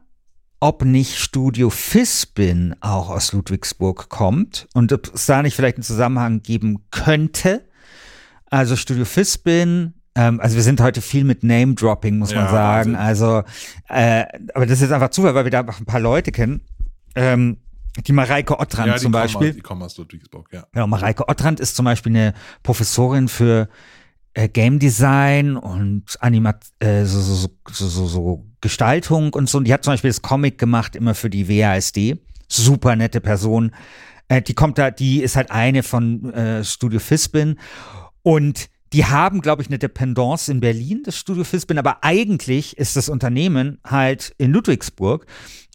ob 0.59 0.83
nicht 0.83 1.17
Studio 1.17 1.69
Fispin 1.69 2.75
auch 2.81 3.09
aus 3.09 3.33
Ludwigsburg 3.33 4.09
kommt 4.09 4.67
und 4.73 4.91
ob 4.93 5.13
es 5.13 5.25
da 5.25 5.41
nicht 5.41 5.55
vielleicht 5.55 5.77
einen 5.77 5.83
Zusammenhang 5.83 6.41
geben 6.41 6.85
könnte. 6.91 7.67
Also 8.49 8.75
Studio 8.75 9.05
Fispin, 9.05 9.93
ähm, 10.15 10.39
also 10.39 10.55
wir 10.55 10.63
sind 10.63 10.81
heute 10.81 11.01
viel 11.01 11.23
mit 11.23 11.43
Name-Dropping, 11.43 12.17
muss 12.17 12.33
man 12.33 12.45
Ja, 12.45 12.51
sagen. 12.51 12.93
Wahnsinn. 12.93 12.95
Also, 12.95 13.43
äh, 13.89 14.25
aber 14.53 14.65
das 14.65 14.75
ist 14.77 14.81
jetzt 14.83 14.91
einfach 14.91 15.09
Zufall, 15.09 15.35
weil 15.35 15.43
wir 15.43 15.51
da 15.51 15.59
einfach 15.59 15.79
ein 15.79 15.85
paar 15.85 15.99
Leute 15.99 16.31
kennen. 16.31 16.61
Ähm, 17.15 17.57
die 18.07 18.11
Mareike 18.11 18.59
Ottrand 18.59 18.87
ja, 18.87 18.93
die 18.95 19.01
zum 19.01 19.11
kommen 19.11 19.23
Beispiel. 19.23 19.49
Aus, 19.49 19.55
die 19.55 19.61
kommen 19.61 19.81
aus 19.81 19.97
Ludwigsburg, 19.97 20.49
ja. 20.51 20.65
Genau, 20.73 20.87
Mareike 20.87 21.27
Ottrand 21.29 21.59
ist 21.59 21.75
zum 21.75 21.85
Beispiel 21.85 22.11
eine 22.11 22.33
Professorin 22.63 23.27
für 23.27 23.69
äh, 24.35 24.49
Game 24.49 24.79
Design 24.79 25.57
und 25.57 26.03
Animat 26.19 26.65
äh, 26.79 27.05
so, 27.05 27.19
so, 27.19 27.49
so, 27.71 27.87
so, 27.87 28.05
so 28.05 28.45
Gestaltung 28.61 29.33
und 29.33 29.49
so. 29.49 29.57
Und 29.57 29.65
die 29.65 29.73
hat 29.73 29.83
zum 29.83 29.93
Beispiel 29.93 30.09
das 30.11 30.21
Comic 30.21 30.57
gemacht, 30.57 30.95
immer 30.95 31.15
für 31.15 31.29
die 31.29 31.49
WASD. 31.49 32.17
Super 32.47 32.95
nette 32.95 33.21
Person. 33.21 33.71
Äh, 34.27 34.41
die 34.41 34.53
kommt 34.53 34.77
da, 34.77 34.91
die 34.91 35.21
ist 35.23 35.35
halt 35.35 35.51
eine 35.51 35.83
von 35.83 36.31
äh, 36.33 36.63
Studio 36.63 36.99
Fispin. 36.99 37.57
Und 38.21 38.69
die 38.93 39.05
haben, 39.05 39.41
glaube 39.41 39.61
ich, 39.61 39.69
eine 39.69 39.79
Dependance 39.79 40.51
in 40.51 40.59
Berlin, 40.59 41.01
das 41.03 41.17
Studio 41.17 41.43
Fispin, 41.43 41.77
aber 41.77 42.03
eigentlich 42.03 42.77
ist 42.77 42.95
das 42.95 43.09
Unternehmen 43.09 43.79
halt 43.83 44.33
in 44.37 44.51
Ludwigsburg. 44.51 45.25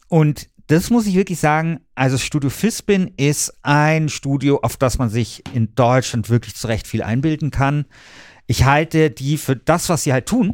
Und 0.07 0.49
das 0.67 0.89
muss 0.89 1.05
ich 1.05 1.15
wirklich 1.15 1.39
sagen, 1.39 1.81
also 1.95 2.17
Studio 2.17 2.49
Fispin 2.49 3.11
ist 3.17 3.53
ein 3.61 4.07
Studio, 4.07 4.59
auf 4.61 4.77
das 4.77 4.97
man 4.97 5.09
sich 5.09 5.43
in 5.53 5.75
Deutschland 5.75 6.29
wirklich 6.29 6.55
zu 6.55 6.67
Recht 6.67 6.87
viel 6.87 7.03
einbilden 7.03 7.51
kann. 7.51 7.85
Ich 8.51 8.65
halte 8.65 9.11
die 9.11 9.37
für 9.37 9.55
das, 9.55 9.87
was 9.87 10.03
sie 10.03 10.11
halt 10.11 10.25
tun, 10.25 10.53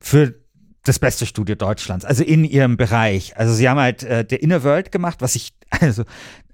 für 0.00 0.40
das 0.84 0.98
beste 0.98 1.26
Studio 1.26 1.54
Deutschlands, 1.54 2.06
also 2.06 2.24
in 2.24 2.44
ihrem 2.44 2.78
Bereich. 2.78 3.36
Also 3.36 3.52
sie 3.52 3.68
haben 3.68 3.78
halt 3.78 4.04
äh, 4.04 4.24
der 4.24 4.42
Inner 4.42 4.64
World 4.64 4.90
gemacht, 4.90 5.18
was 5.20 5.36
ich 5.36 5.52
also 5.70 6.04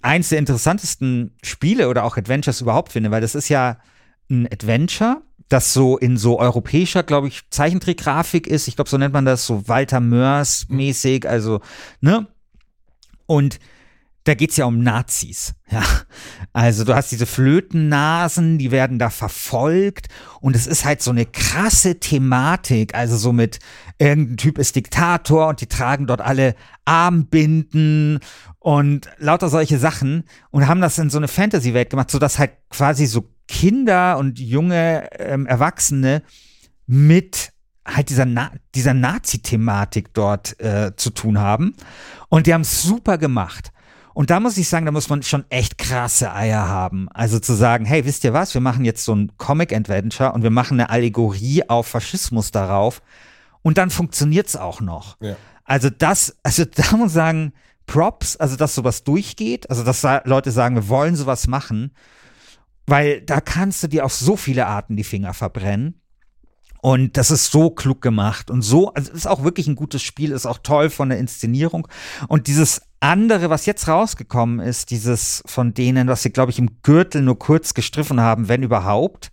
eins 0.00 0.30
der 0.30 0.40
interessantesten 0.40 1.36
Spiele 1.44 1.88
oder 1.88 2.02
auch 2.02 2.16
Adventures 2.16 2.60
überhaupt 2.60 2.90
finde, 2.90 3.12
weil 3.12 3.20
das 3.20 3.36
ist 3.36 3.48
ja 3.48 3.78
ein 4.28 4.48
Adventure, 4.52 5.22
das 5.48 5.72
so 5.72 5.98
in 5.98 6.16
so 6.16 6.40
europäischer, 6.40 7.04
glaube 7.04 7.28
ich, 7.28 7.48
Zeichentrickgrafik 7.50 8.48
ist. 8.48 8.66
Ich 8.66 8.74
glaube, 8.74 8.90
so 8.90 8.98
nennt 8.98 9.14
man 9.14 9.24
das, 9.24 9.46
so 9.46 9.68
Walter 9.68 10.00
Mörs 10.00 10.66
mäßig, 10.68 11.28
also, 11.28 11.60
ne? 12.00 12.26
Und 13.26 13.60
da 14.24 14.34
geht's 14.34 14.56
ja 14.56 14.66
um 14.66 14.82
Nazis. 14.82 15.54
Ja. 15.70 15.82
Also 16.52 16.84
du 16.84 16.94
hast 16.94 17.10
diese 17.10 17.26
Flötennasen, 17.26 18.58
die 18.58 18.70
werden 18.70 18.98
da 18.98 19.10
verfolgt 19.10 20.08
und 20.40 20.54
es 20.54 20.66
ist 20.66 20.84
halt 20.84 21.02
so 21.02 21.10
eine 21.10 21.26
krasse 21.26 21.98
Thematik. 21.98 22.94
Also 22.94 23.16
so 23.16 23.32
mit 23.32 23.58
irgendein 23.98 24.36
Typ 24.36 24.58
ist 24.58 24.76
Diktator 24.76 25.48
und 25.48 25.60
die 25.60 25.66
tragen 25.66 26.06
dort 26.06 26.20
alle 26.20 26.54
Armbinden 26.84 28.20
und 28.58 29.10
lauter 29.18 29.48
solche 29.48 29.78
Sachen 29.78 30.24
und 30.50 30.68
haben 30.68 30.80
das 30.80 30.98
in 30.98 31.10
so 31.10 31.18
eine 31.18 31.28
Fantasy-Welt 31.28 31.90
gemacht, 31.90 32.10
sodass 32.10 32.38
halt 32.38 32.52
quasi 32.70 33.06
so 33.06 33.28
Kinder 33.48 34.18
und 34.18 34.38
junge 34.38 35.08
ähm, 35.18 35.46
Erwachsene 35.46 36.22
mit 36.86 37.52
halt 37.84 38.10
dieser, 38.10 38.24
Na 38.24 38.52
dieser 38.74 38.94
Nazi-Thematik 38.94 40.14
dort 40.14 40.58
äh, 40.60 40.94
zu 40.96 41.10
tun 41.10 41.38
haben. 41.38 41.74
Und 42.28 42.46
die 42.46 42.54
haben 42.54 42.60
es 42.60 42.82
super 42.82 43.18
gemacht. 43.18 43.71
Und 44.14 44.30
da 44.30 44.40
muss 44.40 44.58
ich 44.58 44.68
sagen, 44.68 44.86
da 44.86 44.92
muss 44.92 45.08
man 45.08 45.22
schon 45.22 45.44
echt 45.48 45.78
krasse 45.78 46.32
Eier 46.32 46.68
haben. 46.68 47.08
Also 47.12 47.38
zu 47.38 47.54
sagen, 47.54 47.84
hey, 47.84 48.04
wisst 48.04 48.24
ihr 48.24 48.32
was, 48.32 48.54
wir 48.54 48.60
machen 48.60 48.84
jetzt 48.84 49.04
so 49.04 49.14
ein 49.14 49.32
Comic-Adventure 49.38 50.32
und 50.32 50.42
wir 50.42 50.50
machen 50.50 50.78
eine 50.78 50.90
Allegorie 50.90 51.68
auf 51.68 51.86
Faschismus 51.86 52.50
darauf. 52.50 53.02
Und 53.62 53.78
dann 53.78 53.90
funktioniert's 53.90 54.56
auch 54.56 54.80
noch. 54.80 55.16
Ja. 55.20 55.36
Also 55.64 55.88
das, 55.90 56.36
also 56.42 56.64
da 56.74 56.96
muss 56.96 57.08
ich 57.08 57.14
sagen, 57.14 57.52
Props, 57.86 58.36
also 58.36 58.56
dass 58.56 58.74
sowas 58.74 59.04
durchgeht, 59.04 59.68
also 59.68 59.82
dass 59.82 60.06
Leute 60.24 60.50
sagen, 60.50 60.76
wir 60.76 60.88
wollen 60.88 61.16
sowas 61.16 61.46
machen, 61.46 61.92
weil 62.86 63.22
da 63.22 63.40
kannst 63.40 63.82
du 63.82 63.88
dir 63.88 64.04
auf 64.04 64.14
so 64.14 64.36
viele 64.36 64.66
Arten 64.66 64.96
die 64.96 65.04
Finger 65.04 65.34
verbrennen. 65.34 66.00
Und 66.80 67.16
das 67.16 67.30
ist 67.30 67.52
so 67.52 67.70
klug 67.70 68.02
gemacht 68.02 68.50
und 68.50 68.62
so, 68.62 68.92
also 68.92 69.12
es 69.12 69.18
ist 69.18 69.26
auch 69.26 69.44
wirklich 69.44 69.68
ein 69.68 69.76
gutes 69.76 70.02
Spiel, 70.02 70.32
ist 70.32 70.46
auch 70.46 70.58
toll 70.58 70.90
von 70.90 71.10
der 71.10 71.18
Inszenierung. 71.18 71.86
Und 72.26 72.48
dieses 72.48 72.82
andere, 73.02 73.50
was 73.50 73.66
jetzt 73.66 73.88
rausgekommen 73.88 74.60
ist, 74.60 74.90
dieses 74.90 75.42
von 75.46 75.74
denen, 75.74 76.08
was 76.08 76.22
sie, 76.22 76.30
glaube 76.30 76.52
ich, 76.52 76.58
im 76.58 76.82
Gürtel 76.82 77.22
nur 77.22 77.38
kurz 77.38 77.74
gestriffen 77.74 78.20
haben, 78.20 78.48
wenn 78.48 78.62
überhaupt, 78.62 79.32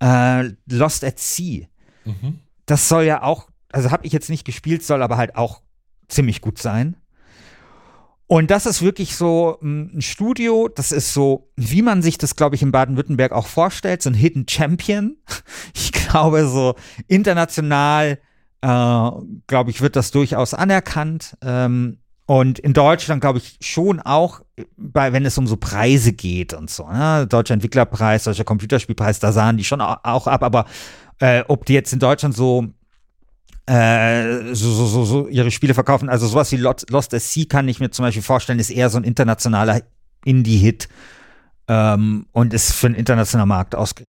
äh, 0.00 0.50
Lost 0.68 1.02
at 1.02 1.18
Sea. 1.18 1.66
Mhm. 2.04 2.40
Das 2.66 2.88
soll 2.88 3.04
ja 3.04 3.22
auch, 3.22 3.48
also 3.72 3.90
habe 3.90 4.06
ich 4.06 4.12
jetzt 4.12 4.28
nicht 4.28 4.44
gespielt, 4.44 4.82
soll 4.82 5.02
aber 5.02 5.16
halt 5.16 5.36
auch 5.36 5.62
ziemlich 6.08 6.40
gut 6.40 6.58
sein. 6.58 6.96
Und 8.28 8.50
das 8.50 8.66
ist 8.66 8.82
wirklich 8.82 9.16
so 9.16 9.58
mm, 9.60 9.96
ein 9.96 10.02
Studio, 10.02 10.68
das 10.68 10.92
ist 10.92 11.14
so, 11.14 11.48
wie 11.56 11.82
man 11.82 12.02
sich 12.02 12.18
das, 12.18 12.36
glaube 12.36 12.56
ich, 12.56 12.62
in 12.62 12.72
Baden-Württemberg 12.72 13.32
auch 13.32 13.46
vorstellt, 13.46 14.02
so 14.02 14.10
ein 14.10 14.14
Hidden 14.14 14.46
Champion. 14.48 15.16
Ich 15.74 15.92
glaube, 15.92 16.46
so 16.46 16.76
international, 17.08 18.18
äh, 18.60 19.10
glaube 19.46 19.70
ich, 19.70 19.80
wird 19.80 19.96
das 19.96 20.12
durchaus 20.12 20.54
anerkannt. 20.54 21.36
Ähm, 21.42 21.98
und 22.26 22.58
in 22.58 22.72
Deutschland, 22.72 23.20
glaube 23.20 23.38
ich, 23.38 23.58
schon 23.60 24.00
auch, 24.00 24.42
bei, 24.76 25.12
wenn 25.12 25.24
es 25.24 25.38
um 25.38 25.46
so 25.46 25.56
Preise 25.56 26.12
geht 26.12 26.52
und 26.54 26.68
so. 26.70 26.88
Ne? 26.88 27.26
Deutscher 27.28 27.54
Entwicklerpreis, 27.54 28.24
Deutscher 28.24 28.44
Computerspielpreis, 28.44 29.20
da 29.20 29.32
sahen 29.32 29.56
die 29.56 29.64
schon 29.64 29.80
au- 29.80 29.96
auch 30.02 30.26
ab. 30.26 30.42
Aber 30.42 30.64
äh, 31.20 31.44
ob 31.46 31.64
die 31.66 31.74
jetzt 31.74 31.92
in 31.92 32.00
Deutschland 32.00 32.34
so 32.34 32.66
äh, 33.66 34.54
so, 34.54 34.70
so, 34.70 34.86
so, 34.86 35.04
so 35.04 35.28
ihre 35.28 35.50
Spiele 35.50 35.74
verkaufen. 35.74 36.08
Also 36.08 36.26
sowas 36.26 36.52
wie 36.52 36.56
Lost 36.56 37.14
at 37.14 37.20
Sea 37.20 37.46
kann 37.48 37.68
ich 37.68 37.80
mir 37.80 37.90
zum 37.90 38.04
Beispiel 38.04 38.22
vorstellen, 38.22 38.58
ist 38.58 38.70
eher 38.70 38.90
so 38.90 38.98
ein 38.98 39.04
internationaler 39.04 39.82
Indie-Hit 40.24 40.88
ähm, 41.68 42.26
und 42.32 42.54
ist 42.54 42.72
für 42.72 42.86
einen 42.86 42.96
internationalen 42.96 43.48
Markt 43.48 43.74
ausgerichtet. 43.74 44.12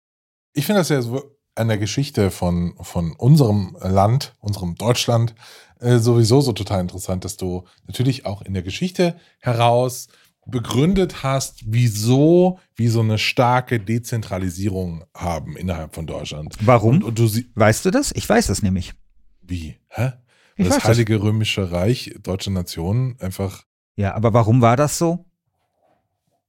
Ich 0.54 0.66
finde 0.66 0.80
das 0.80 0.88
ja 0.88 1.00
so 1.02 1.36
an 1.54 1.68
der 1.68 1.78
Geschichte 1.78 2.30
von, 2.30 2.74
von 2.80 3.12
unserem 3.16 3.76
Land, 3.80 4.34
unserem 4.40 4.76
Deutschland, 4.76 5.34
äh, 5.80 5.98
sowieso 5.98 6.40
so 6.40 6.52
total 6.52 6.80
interessant, 6.80 7.24
dass 7.24 7.36
du 7.36 7.64
natürlich 7.86 8.26
auch 8.26 8.42
in 8.42 8.54
der 8.54 8.62
Geschichte 8.62 9.16
heraus 9.40 10.08
begründet 10.46 11.22
hast, 11.22 11.60
wieso 11.66 12.58
wir 12.74 12.90
so 12.90 13.00
eine 13.00 13.18
starke 13.18 13.78
Dezentralisierung 13.78 15.04
haben 15.14 15.56
innerhalb 15.56 15.94
von 15.94 16.06
Deutschland. 16.06 16.56
Warum? 16.60 17.02
Und, 17.02 17.04
und 17.04 17.18
du 17.18 17.28
Weißt 17.54 17.84
du 17.84 17.90
das? 17.90 18.12
Ich 18.14 18.28
weiß 18.28 18.48
es 18.48 18.62
nämlich. 18.62 18.94
wie? 19.42 19.76
Hä? 19.88 20.12
Das 20.56 20.68
weiß 20.68 20.74
das. 20.76 20.84
Heilige 20.84 21.22
Römische 21.22 21.70
Reich, 21.70 22.14
deutsche 22.22 22.50
Nation, 22.50 23.16
einfach 23.20 23.62
Ja, 23.96 24.14
aber 24.14 24.32
warum 24.32 24.60
war 24.60 24.76
das 24.76 24.98
so? 24.98 25.27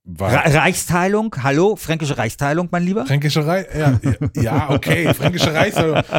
Reichsteilung, 0.06 1.36
hallo, 1.44 1.76
fränkische 1.76 2.18
Reichsteilung, 2.18 2.68
mein 2.72 2.84
Lieber? 2.84 3.06
Fränkische 3.06 3.46
Reich, 3.46 3.68
ja, 3.78 4.00
ja, 4.36 4.70
okay, 4.72 5.14
Fränkische 5.14 5.54
Reich, 5.54 5.76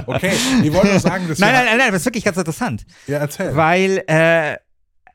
okay. 0.06 0.32
Ich 0.62 0.72
wollte 0.72 0.88
nur 0.88 1.00
sagen, 1.00 1.26
dass 1.28 1.38
Nein, 1.38 1.52
nein, 1.52 1.64
nein, 1.66 1.78
nein, 1.78 1.92
das 1.92 2.02
ist 2.02 2.06
wirklich 2.06 2.24
ganz 2.24 2.36
interessant. 2.36 2.84
Ja, 3.06 3.18
erzähl. 3.18 3.56
Weil, 3.56 4.04
äh, 4.06 4.56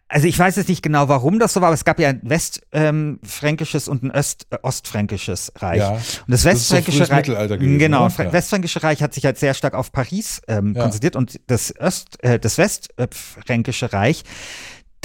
also 0.07 0.27
ich 0.27 0.37
weiß 0.37 0.55
jetzt 0.57 0.67
nicht 0.69 0.81
genau, 0.83 1.07
warum 1.07 1.39
das 1.39 1.53
so 1.53 1.61
war, 1.61 1.67
aber 1.69 1.73
es 1.73 1.83
gab 1.85 1.99
ja 1.99 2.09
ein 2.09 2.21
westfränkisches 2.23 3.87
und 3.87 4.03
ein 4.03 4.11
Öst, 4.15 4.45
äh, 4.51 4.57
ostfränkisches 4.61 5.53
Reich. 5.57 5.79
Ja. 5.79 5.91
Und 5.91 6.01
das 6.27 6.43
Das 6.43 6.53
ist 6.55 6.67
so 6.69 6.75
westfränkische 6.75 7.09
Reich, 7.11 7.25
gewesen, 7.25 7.79
genau? 7.79 8.09
Fra- 8.09 8.25
Ja. 8.25 8.33
westfränkische 8.33 8.83
Reich 8.83 9.01
hat 9.01 9.13
sich 9.13 9.25
halt 9.25 9.37
sehr 9.39 9.53
stark 9.53 9.73
auf 9.73 9.91
Paris 9.91 10.41
ähm, 10.47 10.73
Ja. 10.75 10.83
konzentriert 10.83 11.15
und 11.15 11.39
das 11.47 11.73
Öst, 11.79 12.21
äh, 12.23 12.39
das 12.39 12.57
westfränkische 12.57 13.93
Reich, 13.93 14.23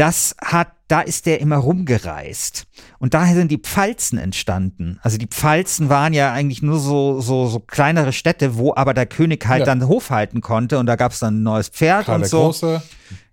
das 0.01 0.35
hat, 0.43 0.69
da 0.89 1.03
ist 1.03 1.27
der 1.27 1.41
immer 1.41 1.57
rumgereist. 1.57 2.65
Und 2.99 3.13
daher 3.13 3.35
sind 3.35 3.51
die 3.51 3.59
Pfalzen 3.59 4.19
entstanden. 4.19 4.99
Also 5.03 5.19
die 5.19 5.27
Pfalzen 5.27 5.91
waren 5.91 6.15
ja 6.15 6.33
eigentlich 6.33 6.63
nur 6.63 6.79
so, 6.79 7.21
so, 7.21 7.49
so 7.49 7.61
kleinere 7.61 8.15
Städte, 8.15 8.57
wo 8.57 8.75
aber 8.75 8.95
der 8.95 9.05
König 9.05 9.47
halt 9.47 9.61
Ja. 9.61 9.67
dann 9.67 9.87
Hof 9.87 10.09
halten 10.09 10.41
konnte 10.41 10.79
und 10.79 10.87
da 10.87 10.97
gab 10.97 11.13
es 11.13 11.19
dann 11.19 11.41
ein 11.41 11.43
neues 11.43 11.69
Pferd 11.69 12.07
Karl 12.07 12.21
und 12.23 12.27
so. 12.27 12.45
Große. 12.45 12.83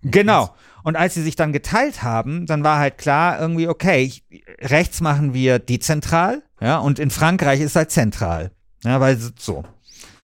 Genau. 0.02 0.50
Und 0.84 0.96
als 0.96 1.14
sie 1.14 1.22
sich 1.22 1.36
dann 1.36 1.52
geteilt 1.52 2.02
haben, 2.02 2.44
dann 2.44 2.62
war 2.64 2.78
halt 2.78 2.98
klar 2.98 3.40
irgendwie, 3.40 3.66
okay, 3.66 4.02
ich, 4.02 4.24
rechts 4.60 5.00
machen 5.00 5.32
wir 5.32 5.58
dezentral, 5.58 6.42
ja, 6.60 6.78
und 6.78 6.98
in 6.98 7.10
Frankreich 7.10 7.60
ist 7.60 7.76
halt 7.76 7.90
zentral. 7.90 8.50
Ja, 8.84 9.00
weil 9.00 9.18
so. 9.38 9.64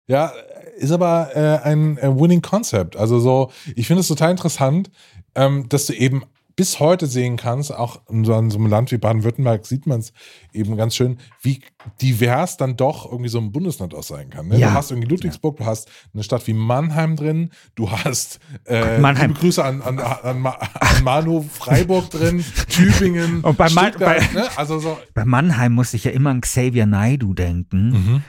Ja, 0.07 0.31
ist 0.77 0.91
aber 0.91 1.35
äh, 1.35 1.67
ein 1.67 1.97
äh, 1.97 2.07
Winning 2.17 2.41
Concept. 2.41 2.95
Also 2.95 3.19
so, 3.19 3.51
ich 3.75 3.87
finde 3.87 4.01
es 4.01 4.07
total 4.07 4.31
interessant, 4.31 4.89
ähm, 5.35 5.67
dass 5.69 5.85
du 5.87 5.93
eben 5.93 6.23
bis 6.55 6.81
heute 6.81 7.07
sehen 7.07 7.37
kannst, 7.37 7.73
auch 7.73 8.01
in 8.09 8.25
so, 8.25 8.37
in 8.37 8.49
so 8.49 8.57
einem 8.57 8.67
Land 8.67 8.91
wie 8.91 8.97
Baden-Württemberg 8.97 9.65
sieht 9.65 9.87
man 9.87 10.01
es 10.01 10.11
eben 10.51 10.75
ganz 10.75 10.93
schön, 10.93 11.17
wie 11.41 11.61
divers 12.01 12.57
dann 12.57 12.75
doch 12.75 13.09
irgendwie 13.09 13.29
so 13.29 13.39
ein 13.39 13.53
Bundesland 13.53 13.93
auch 13.95 14.03
sein 14.03 14.29
kann. 14.29 14.49
Ne? 14.49 14.57
Ja. 14.57 14.67
Du 14.67 14.73
hast 14.73 14.91
irgendwie 14.91 15.07
Ludwigsburg, 15.07 15.55
du 15.55 15.65
hast 15.65 15.89
eine 16.13 16.21
Stadt 16.21 16.45
wie 16.47 16.53
Mannheim 16.53 17.15
drin, 17.15 17.51
du 17.75 17.89
hast 17.89 18.41
äh, 18.65 18.97
Mannheim. 18.99 19.29
liebe 19.29 19.39
Grüße 19.39 19.63
an, 19.63 19.81
an, 19.81 19.99
an, 19.99 20.45
an 20.45 21.03
Manu 21.03 21.43
Freiburg 21.43 22.09
drin, 22.09 22.43
Tübingen, 22.67 23.39
Und 23.43 23.57
bei 23.57 23.69
Stuttgart, 23.69 23.99
bei- 24.33 24.33
ne? 24.41 24.47
also 24.57 24.79
so. 24.79 24.97
Bei 25.13 25.23
Mannheim 25.23 25.71
musste 25.71 25.95
ich 25.95 26.03
ja 26.03 26.11
immer 26.11 26.31
an 26.31 26.41
Xavier 26.41 26.85
Naidu 26.87 27.33
denken, 27.33 27.89
Mhm. 27.91 28.23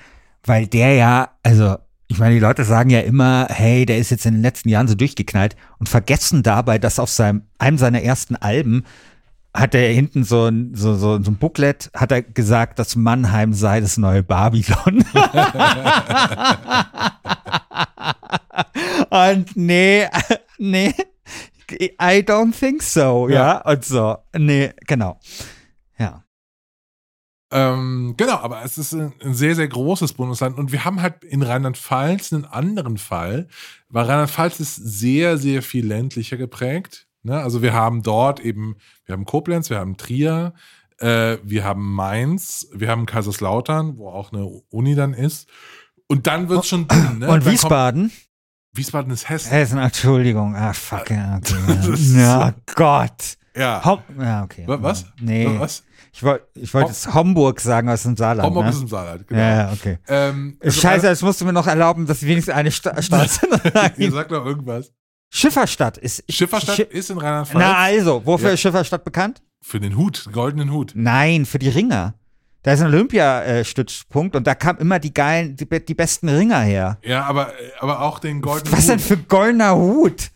weil 0.45 0.69
der 0.69 0.95
ja, 0.95 1.30
also 1.42 1.78
Ich 2.11 2.19
meine, 2.19 2.35
die 2.35 2.40
Leute 2.40 2.64
sagen 2.64 2.90
ja 2.90 3.00
immer, 3.00 3.47
hey, 3.50 3.87
der 3.87 3.99
ist 3.99 4.11
jetzt 4.11 4.26
in 4.26 4.35
den 4.35 4.43
letzten 4.43 4.69
Jahren 4.69 4.88
so 4.88 4.97
durchgeknallt 4.97 5.55
und 5.79 5.88
vergessen 5.88 6.43
dabei, 6.43 6.76
dass 6.76 6.99
auf 6.99 7.09
seinem, 7.09 7.43
einem 7.59 7.79
seiner 7.79 8.02
ersten 8.02 8.35
Alben 8.35 8.85
hat 9.55 9.76
er 9.76 9.93
hinten 9.93 10.25
so 10.25 10.47
ein, 10.47 10.75
so, 10.75 10.97
so, 10.97 11.23
so 11.23 11.31
ein 11.31 11.37
Booklet, 11.37 11.88
hat 11.95 12.11
er 12.11 12.23
gesagt, 12.23 12.81
dass 12.81 12.97
Mannheim 12.97 13.52
sei 13.52 13.81
das 13.81 13.97
neue 13.97 14.25
Babylon. 14.25 15.05
und 19.11 19.57
nee, 19.57 20.09
nee, 20.59 20.93
I 21.71 22.25
don't 22.26 22.59
think 22.59 22.83
so, 22.83 23.29
ja, 23.29 23.35
Ja. 23.35 23.59
und 23.71 23.85
so, 23.85 24.17
nee, 24.37 24.73
genau, 24.85 25.21
ja. 25.97 26.25
Ähm, 27.52 28.14
genau, 28.16 28.37
aber 28.37 28.62
es 28.64 28.78
ist 28.78 28.92
ein, 28.92 29.12
ein 29.23 29.35
sehr, 29.35 29.57
sehr 29.57 29.66
großes 29.66 30.12
Bundesland 30.12 30.57
und 30.57 30.71
wir 30.71 30.85
haben 30.85 31.02
halt 31.02 31.25
in 31.25 31.42
Rheinland-Pfalz 31.42 32.33
einen 32.33 32.45
anderen 32.45 32.97
Fall, 32.97 33.49
weil 33.88 34.04
Rheinland-Pfalz 34.04 34.61
ist 34.61 34.76
sehr, 34.76 35.37
sehr 35.37 35.62
viel 35.62 35.87
ländlicher 35.87 36.37
geprägt. 36.37 37.09
Ne? 37.23 37.40
Also 37.40 37.61
wir 37.61 37.73
haben 37.73 38.02
dort 38.02 38.40
eben, 38.40 38.76
wir 39.04 39.14
haben 39.14 39.25
Koblenz, 39.25 39.69
wir 39.69 39.78
haben 39.78 39.97
Trier, 39.97 40.54
äh, 40.99 41.38
wir 41.42 41.64
haben 41.64 41.92
Mainz, 41.92 42.69
wir 42.73 42.88
haben 42.88 43.07
Kaiserslautern, 43.07 43.99
wo 43.99 44.09
auch 44.09 44.33
eine 44.33 44.47
Uni 44.71 44.95
dann 44.95 45.12
ist. 45.12 45.49
Und 46.07 46.26
dann 46.26 46.49
wird 46.49 46.61
es 46.61 46.69
schon 46.69 46.87
dünn. 46.88 47.19
Ne? 47.19 47.28
Und 47.28 47.45
Dann 47.45 47.52
Wiesbaden? 47.52 48.12
Wiesbaden 48.73 49.12
ist 49.12 49.28
Hessen. 49.28 49.50
Hessen, 49.50 49.78
Entschuldigung, 49.78 50.54
ah, 50.54 50.73
fuck, 50.73 51.11
ja, 51.11 51.38
okay, 51.38 51.95
ja 52.14 52.54
Gott. 52.76 53.37
Ja. 53.61 53.85
Hom 53.85 53.99
ja, 54.21 54.43
okay. 54.45 54.64
Wa- 54.67 54.79
was? 54.81 55.05
Nee. 55.21 55.47
Was? 55.59 55.83
Ich 56.12 56.23
wollte 56.25 56.47
ich 56.55 56.73
wollt 56.75 56.85
Hom- 56.87 56.90
jetzt 56.90 57.14
Homburg 57.14 57.61
sagen 57.61 57.88
aus 57.88 58.02
dem 58.02 58.17
Saarland. 58.17 58.47
Homburg 58.47 58.64
ne? 58.64 58.71
ist 58.71 58.81
im 58.83 58.88
Saarland, 58.88 59.26
genau. 59.29 59.40
Ja, 59.40 59.71
okay. 59.73 59.99
Ähm, 60.09 60.57
also 60.61 60.81
Scheiße, 60.81 61.07
jetzt 61.07 61.23
musst 61.23 61.40
du 61.40 61.45
mir 61.45 61.52
noch 61.52 61.67
erlauben, 61.67 62.07
dass 62.07 62.23
wenigstens 62.25 62.55
eine 62.55 62.71
Sta 62.73 63.00
Stadt 63.02 63.40
Ihr 63.97 64.11
sagt 64.11 64.33
doch 64.33 64.45
irgendwas. 64.45 64.93
Schifferstadt 65.33 65.97
ist. 65.99 66.25
Schifferstadt 66.29 66.75
Schi 66.75 66.83
ist 66.83 67.11
in 67.11 67.19
Rheinland-Pfalz. 67.19 67.64
Na 67.64 67.76
also, 67.76 68.23
wofür 68.26 68.49
Ja. 68.49 68.55
ist 68.55 68.61
Schifferstadt 68.61 69.05
bekannt? 69.05 69.40
Für 69.62 69.79
den 69.79 69.97
Hut, 69.97 70.26
den 70.26 70.33
goldenen 70.33 70.73
Hut. 70.73 70.93
Nein, 70.97 71.47
für 71.47 71.61
die 71.61 71.69
Ringer. 71.69 72.14
Da 72.62 72.73
ist 72.73 72.81
ein 72.81 72.88
Olympiastützpunkt 72.88 74.35
und 74.37 74.47
da 74.47 74.55
kamen 74.55 74.81
immer 74.81 74.99
die 74.99 75.14
geilen, 75.14 75.57
die, 75.57 75.67
die 75.85 75.95
besten 75.95 76.29
Ringer 76.29 76.61
her. 76.61 76.99
Ja, 77.05 77.25
aber, 77.25 77.52
aber 77.79 78.00
auch 78.02 78.19
den 78.19 78.40
goldenen 78.40 78.73
Was 78.76 78.87
denn 78.87 78.99
Hut. 78.99 79.05
für 79.07 79.17
goldener 79.17 79.76
Hut? 79.76 80.31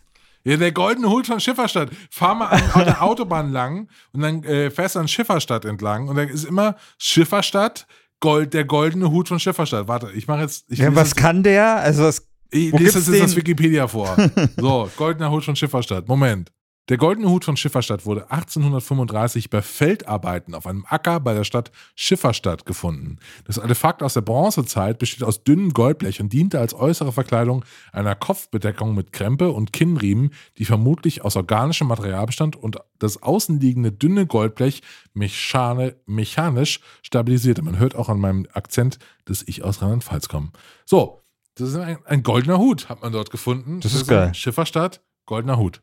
Ja, 0.45 0.57
der 0.57 0.71
goldene 0.71 1.09
Hut 1.09 1.27
von 1.27 1.39
Schifferstadt. 1.39 1.89
Fahr 2.11 2.35
mal 2.35 2.45
an, 2.47 2.61
an 2.73 2.85
der 2.85 3.01
Autobahn 3.03 3.51
lang 3.51 3.89
und 4.13 4.21
dann 4.21 4.43
äh, 4.43 4.69
fährst 4.69 4.95
du 4.95 4.99
an 4.99 5.07
Schifferstadt 5.07 5.65
entlang 5.65 6.07
und 6.07 6.15
dann 6.15 6.29
ist 6.29 6.43
immer 6.45 6.75
Schifferstadt, 6.99 7.87
Gold, 8.21 8.53
der 8.53 8.63
goldene 8.65 9.11
Hut 9.11 9.27
von 9.27 9.39
Schifferstadt. 9.39 9.87
Warte, 9.87 10.11
ich 10.13 10.27
mache 10.27 10.41
jetzt. 10.41 10.65
Ich 10.69 10.79
Ja, 10.79 10.95
was 10.95 11.09
jetzt- 11.09 11.17
kann 11.17 11.43
der? 11.43 11.77
Also 11.77 12.03
was, 12.03 12.27
Ich 12.51 12.71
Wo 12.71 12.77
lese 12.77 12.93
das 12.99 13.07
jetzt 13.07 13.31
den? 13.31 13.35
Wikipedia 13.37 13.87
vor. 13.87 14.15
So, 14.57 14.89
goldener 14.95 15.31
Hut 15.31 15.43
von 15.43 15.55
Schifferstadt. 15.55 16.07
Moment. 16.07 16.51
Der 16.87 16.97
goldene 16.97 17.29
Hut 17.29 17.43
von 17.43 17.57
Schifferstadt 17.57 18.05
wurde 18.05 18.29
1835 18.29 19.49
bei 19.49 19.63
Feldarbeiten 19.63 20.53
auf 20.53 20.67
einem 20.67 20.85
Acker 20.87 21.19
bei 21.19 21.33
der 21.33 21.43
Stadt 21.43 21.71
Schifferstadt 21.95 22.67
gefunden. 22.67 23.17
Das 23.45 23.57
Artefakt 23.57 24.03
aus 24.03 24.13
der 24.13 24.21
Bronzezeit 24.21 24.99
besteht 24.99 25.23
aus 25.23 25.43
dünnem 25.43 25.73
Goldblech 25.73 26.21
und 26.21 26.31
diente 26.31 26.59
als 26.59 26.75
äußere 26.75 27.11
Verkleidung 27.11 27.65
einer 27.91 28.13
Kopfbedeckung 28.13 28.93
mit 28.93 29.13
Krempe 29.13 29.51
und 29.51 29.73
Kinnriemen, 29.73 30.31
die 30.59 30.65
vermutlich 30.65 31.23
aus 31.25 31.35
organischem 31.35 31.87
Material 31.87 32.27
bestand 32.27 32.55
und 32.55 32.77
das 32.99 33.23
außenliegende 33.23 33.91
dünne 33.91 34.27
Goldblech 34.27 34.83
mechanisch 35.15 36.81
stabilisierte. 37.01 37.63
Man 37.63 37.79
hört 37.79 37.95
auch 37.95 38.09
an 38.09 38.19
meinem 38.19 38.45
Akzent, 38.53 38.99
dass 39.25 39.41
ich 39.47 39.63
aus 39.63 39.81
Rheinland-Pfalz 39.81 40.29
komme. 40.29 40.51
So, 40.85 41.23
das 41.55 41.69
ist 41.69 41.77
ein, 41.77 41.97
ein 42.05 42.21
goldener 42.21 42.59
Hut, 42.59 42.89
hat 42.89 43.01
man 43.01 43.11
dort 43.11 43.31
gefunden. 43.31 43.79
Das 43.79 43.95
ist 43.95 44.03
ein 44.03 44.07
geil. 44.15 44.33
Schifferstadt, 44.35 45.01
goldener 45.25 45.57
Hut. 45.57 45.81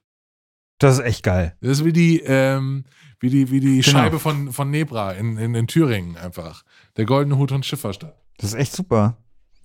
Das 0.82 0.98
ist 0.98 1.04
echt 1.04 1.22
geil. 1.22 1.56
Das 1.60 1.78
ist 1.78 1.84
wie 1.84 1.92
die, 1.92 2.20
ähm, 2.20 2.84
wie 3.20 3.30
die, 3.30 3.50
wie 3.50 3.60
die 3.60 3.80
Genau. 3.80 3.98
Scheibe 3.98 4.18
von, 4.18 4.52
von 4.52 4.70
Nebra 4.70 5.12
in, 5.12 5.36
in, 5.38 5.54
in 5.54 5.66
Thüringen 5.66 6.16
einfach. 6.16 6.64
Der 6.96 7.04
goldene 7.04 7.36
Hut 7.38 7.50
von 7.50 7.62
Schifferstadt. 7.62 8.16
Das 8.38 8.50
ist 8.52 8.58
echt 8.58 8.72
super. 8.72 9.16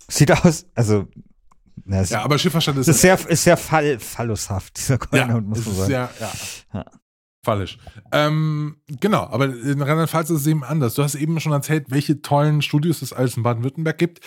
Sieht 0.08 0.32
aus, 0.32 0.66
also, 0.76 1.08
na, 1.86 2.02
Ja, 2.04 2.24
aber 2.24 2.38
Schifferstadt 2.38 2.78
ist, 2.78 2.88
das 2.88 2.96
ist 2.98 3.02
sehr, 3.02 3.30
ist 3.30 3.44
sehr 3.44 3.58
fall, 3.58 4.00
fallushaft, 4.00 4.78
dieser 4.78 4.98
goldene 4.98 5.32
ja, 5.32 5.38
Hut, 5.38 5.46
muss 5.48 5.66
man 5.66 5.76
sagen. 5.76 5.88
sehr, 5.88 6.10
ja. 6.20 6.32
Ja. 6.74 6.86
Fallisch. 7.44 7.78
Ähm, 8.12 8.76
genau, 9.00 9.24
aber 9.24 9.46
in 9.46 9.82
Rheinland-Pfalz 9.82 10.30
ist 10.32 10.42
es 10.42 10.48
eben 10.48 10.66
anders. 10.66 10.96
Du 10.96 11.04
hast 11.04 11.16
eben 11.16 11.40
schon 11.40 11.54
erzählt, 11.54 11.86
welche 11.90 12.22
tollen 12.22 12.62
Studios 12.62 13.02
es 13.02 13.14
alles 13.14 13.38
in 13.38 13.44
Baden-Württemberg 13.44 13.98
gibt. 13.98 14.20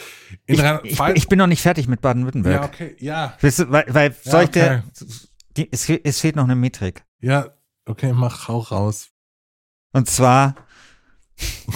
In 0.47 0.55
Ich, 0.55 0.63
ich, 0.85 1.01
ich 1.15 1.29
bin 1.29 1.39
noch 1.39 1.47
nicht 1.47 1.61
fertig 1.61 1.87
mit 1.87 2.01
Baden-Württemberg. 2.01 2.63
ja, 2.63 2.67
okay, 2.67 2.97
ja. 2.99 3.35
Weißt 3.43 3.59
du, 3.59 3.71
weil, 3.71 3.85
weil 3.89 4.15
Ja, 4.25 4.31
soll 4.31 4.45
ich 4.45 4.51
dir, 4.51 4.83
okay. 4.97 5.07
Die, 5.57 5.69
es, 5.73 5.89
es 5.89 6.21
fehlt 6.21 6.37
noch 6.37 6.45
eine 6.45 6.55
Metrik. 6.57 7.05
Ja, 7.21 7.49
okay, 7.87 8.13
mach 8.13 8.49
auch 8.49 8.71
raus. 8.73 9.09
Und 9.93 10.09
zwar, 10.09 10.55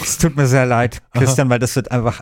es 0.01 0.17
tut 0.17 0.35
mir 0.35 0.47
sehr 0.47 0.65
leid, 0.65 1.01
Christian, 1.13 1.49
weil 1.49 1.59
das 1.59 1.75
wird 1.75 1.91
einfach, 1.91 2.21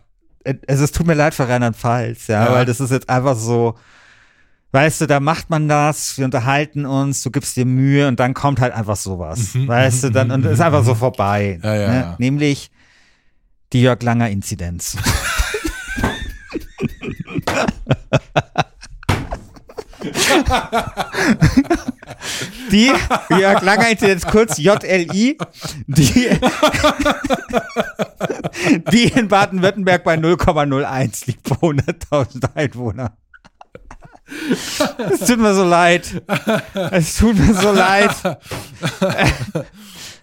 also 0.68 0.84
es 0.84 0.92
tut 0.92 1.06
mir 1.08 1.14
leid 1.14 1.34
für 1.34 1.48
Rheinland-Pfalz, 1.48 2.28
ja, 2.28 2.46
Ja. 2.46 2.52
weil 2.54 2.66
das 2.66 2.80
ist 2.80 2.90
jetzt 2.92 3.10
einfach 3.10 3.36
so, 3.36 3.78
weißt 4.72 5.02
du, 5.02 5.06
da 5.06 5.20
macht 5.20 5.50
man 5.52 5.68
das, 5.70 6.18
wir 6.18 6.26
unterhalten 6.26 6.86
uns, 6.88 7.22
du 7.22 7.30
gibst 7.30 7.56
dir 7.56 7.66
Mühe 7.66 8.08
und 8.08 8.20
dann 8.20 8.34
kommt 8.34 8.60
halt 8.60 8.74
einfach 8.74 8.96
sowas, 8.98 9.54
Mhm, 9.54 9.68
weißt 9.68 10.04
du, 10.06 10.10
dann, 10.10 10.32
und 10.32 10.44
es 10.46 10.54
ist 10.54 10.62
einfach 10.62 10.84
so 10.84 10.96
vorbei. 10.96 11.60
Ja, 11.64 11.76
ja, 11.76 11.88
ne? 11.90 12.16
Nämlich 12.18 12.72
die 13.72 13.82
Jörg 13.84 14.02
Langer 14.02 14.30
Inzidenz. 14.30 14.98
Die 22.72 22.92
Jörg 23.30 23.62
Langer 23.62 23.90
Inzidenz, 23.90 24.26
kurz 24.26 24.58
JLI, 24.58 25.38
die, 25.88 26.30
die 28.92 29.04
in 29.04 29.28
Baden-Württemberg 29.28 30.04
bei 30.04 30.16
0,01 30.16 31.28
liegt 31.28 31.44
pro 31.44 31.72
100.000 31.72 32.56
Einwohner. 32.56 33.18
Es 35.12 35.20
tut 35.28 35.40
mir 35.40 35.54
so 35.54 35.64
leid. 35.64 36.24
Es 36.92 37.18
tut 37.18 37.38
mir 37.38 37.54
so 37.54 37.72
leid. 37.72 38.16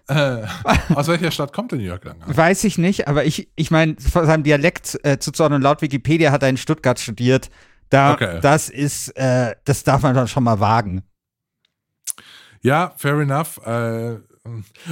Äh, 0.08 0.44
aus 0.92 1.06
welcher 1.06 1.30
Stadt 1.30 1.52
kommt 1.52 1.70
denn 1.70 1.78
Jörg 1.78 2.02
Langer? 2.02 2.24
Weiß 2.26 2.64
ich 2.64 2.78
nicht, 2.78 3.06
aber 3.06 3.26
ich, 3.26 3.48
ich 3.54 3.70
meine, 3.70 3.94
von 3.96 4.26
seinem 4.26 4.42
Dialekt 4.42 4.98
äh, 5.04 5.18
zuzuordnen, 5.20 5.62
laut 5.62 5.82
Wikipedia 5.82 6.32
hat 6.32 6.42
er 6.42 6.48
in 6.48 6.56
Stuttgart 6.56 6.98
studiert. 6.98 7.48
Da, 7.90 8.12
Okay. 8.14 8.38
das 8.40 8.68
ist, 8.70 9.08
äh, 9.16 9.54
das 9.64 9.84
darf 9.84 10.02
man 10.02 10.14
dann 10.14 10.28
schon 10.28 10.44
mal 10.44 10.58
wagen. 10.60 11.02
Ja, 12.62 12.92
fair 12.96 13.18
enough. 13.20 13.58
Äh, 13.66 14.16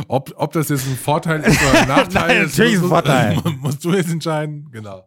ob, 0.08 0.32
ob 0.36 0.52
das 0.52 0.68
jetzt 0.68 0.86
ein 0.86 0.96
Vorteil 0.96 1.40
ist 1.42 1.60
oder 1.62 1.80
ein 1.82 1.88
Nachteil 1.96 2.28
Nein, 2.28 2.44
ist, 2.46 2.58
natürlich 2.58 2.74
ein 2.74 2.80
musst, 2.80 2.90
Vorteil. 2.92 3.42
musst 3.60 3.84
du 3.84 3.92
jetzt 3.94 4.10
entscheiden. 4.10 4.68
Genau. 4.70 5.06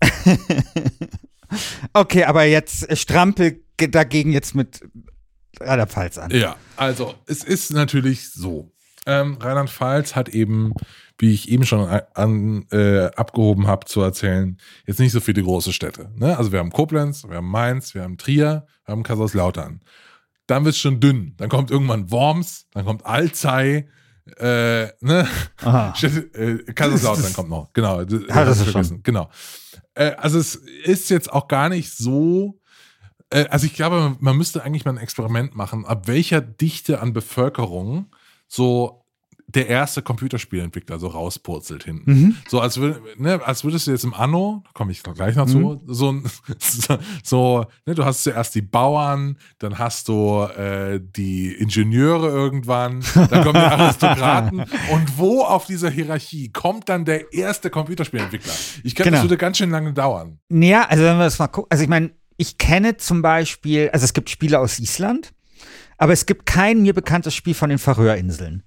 Okay, 1.94 2.24
aber 2.24 2.44
jetzt 2.44 2.88
äh, 2.90 2.94
strampel 2.96 3.64
ge- 3.78 3.88
dagegen 3.88 4.32
jetzt 4.32 4.54
mit 4.54 4.82
Rheinland-Pfalz 5.60 6.18
an. 6.18 6.30
Ja, 6.30 6.56
also 6.76 7.14
es 7.26 7.42
ist 7.42 7.72
natürlich 7.72 8.30
so. 8.32 8.70
Ähm, 9.06 9.38
Rheinland-Pfalz 9.40 10.14
hat 10.14 10.28
eben, 10.28 10.74
wie 11.18 11.32
ich 11.32 11.48
eben 11.48 11.66
schon 11.66 11.86
an, 12.14 12.66
äh, 12.70 13.06
abgehoben 13.16 13.66
habe 13.66 13.86
zu 13.86 14.00
erzählen, 14.00 14.56
jetzt 14.86 15.00
nicht 15.00 15.12
so 15.12 15.20
viele 15.20 15.42
große 15.42 15.72
Städte. 15.72 16.10
Ne? 16.14 16.36
Also 16.38 16.52
wir 16.52 16.60
haben 16.60 16.70
Koblenz, 16.70 17.28
wir 17.28 17.36
haben 17.36 17.50
Mainz, 17.50 17.94
wir 17.94 18.02
haben 18.02 18.18
Trier, 18.18 18.66
wir 18.84 18.92
haben 18.92 19.02
Kaiserslautern. 19.02 19.80
Dann 20.46 20.64
wird 20.64 20.74
es 20.74 20.80
schon 20.80 21.00
dünn. 21.00 21.34
Dann 21.36 21.48
kommt 21.48 21.70
irgendwann 21.70 22.10
Worms, 22.10 22.66
dann 22.72 22.84
kommt 22.84 23.04
Alzey, 23.04 23.88
äh, 24.36 24.86
ne? 25.00 25.28
Aha. 25.62 25.94
Äh, 26.02 26.58
Kaiserslautern 26.72 27.32
kommt 27.34 27.50
noch, 27.50 27.72
genau. 27.72 28.04
Das, 28.04 28.22
Ja, 28.28 28.44
das 28.44 28.58
ist 28.58 28.70
vergessen. 28.70 29.02
Genau. 29.02 29.28
Äh, 29.94 30.12
also 30.12 30.38
es 30.38 30.54
ist 30.54 31.10
jetzt 31.10 31.32
auch 31.32 31.48
gar 31.48 31.68
nicht 31.68 31.96
so. 31.96 32.60
Äh, 33.30 33.46
also 33.48 33.66
ich 33.66 33.74
glaube, 33.74 34.16
man 34.20 34.36
müsste 34.36 34.62
eigentlich 34.62 34.84
mal 34.84 34.92
ein 34.92 34.98
Experiment 34.98 35.56
machen, 35.56 35.84
ab 35.84 36.06
welcher 36.06 36.40
Dichte 36.40 37.00
an 37.00 37.12
Bevölkerung 37.12 38.14
so 38.46 39.04
der 39.54 39.66
erste 39.66 40.02
Computerspielentwickler 40.02 40.98
so 40.98 41.06
rauspurzelt 41.08 41.82
hinten. 41.84 42.12
Mhm. 42.12 42.36
So 42.48 42.60
als, 42.60 42.76
würd, 42.78 43.00
ne, 43.18 43.40
als 43.44 43.64
würdest 43.64 43.86
du 43.86 43.92
jetzt 43.92 44.04
im 44.04 44.12
Anno, 44.12 44.62
da 44.64 44.70
komme 44.74 44.92
ich 44.92 45.02
gleich 45.02 45.36
noch 45.36 45.46
zu, 45.46 45.80
so, 45.86 46.12
ein- 46.12 46.24
so, 46.58 46.98
so 47.24 47.66
ne, 47.86 47.94
du 47.94 48.04
hast 48.04 48.24
zuerst 48.24 48.54
die 48.54 48.60
Bauern, 48.62 49.38
dann 49.58 49.78
hast 49.78 50.08
du 50.08 50.42
äh, 50.42 51.00
die 51.02 51.52
Ingenieure 51.52 52.28
irgendwann, 52.28 53.02
dann 53.14 53.42
kommen 53.42 53.54
die 53.54 53.58
Aristokraten 53.60 54.60
und 54.60 55.16
wo 55.18 55.42
auf 55.42 55.64
dieser 55.64 55.88
Hierarchie 55.90 56.50
kommt 56.50 56.88
dann 56.90 57.04
der 57.06 57.32
erste 57.32 57.70
Computerspielentwickler? 57.70 58.52
Ich 58.84 58.94
glaube, 58.94 59.08
Genau. 59.10 59.16
das 59.22 59.24
würde 59.24 59.38
ganz 59.38 59.56
schön 59.56 59.70
lange 59.70 59.94
dauern. 59.94 60.38
Ja, 60.50 60.84
also 60.84 61.02
wenn 61.04 61.16
wir 61.16 61.24
das 61.24 61.38
mal 61.38 61.46
gucken, 61.48 61.68
also 61.70 61.82
ich 61.82 61.88
meine, 61.88 62.10
ich 62.36 62.58
kenne 62.58 62.98
zum 62.98 63.22
Beispiel, 63.22 63.88
also 63.94 64.04
es 64.04 64.12
gibt 64.12 64.28
Spiele 64.28 64.58
aus 64.58 64.78
Island, 64.78 65.32
aber 65.96 66.12
es 66.12 66.26
gibt 66.26 66.44
kein 66.46 66.82
mir 66.82 66.92
bekanntes 66.92 67.34
Spiel 67.34 67.54
von 67.54 67.70
den 67.70 67.78
Färöerinseln. 67.78 68.62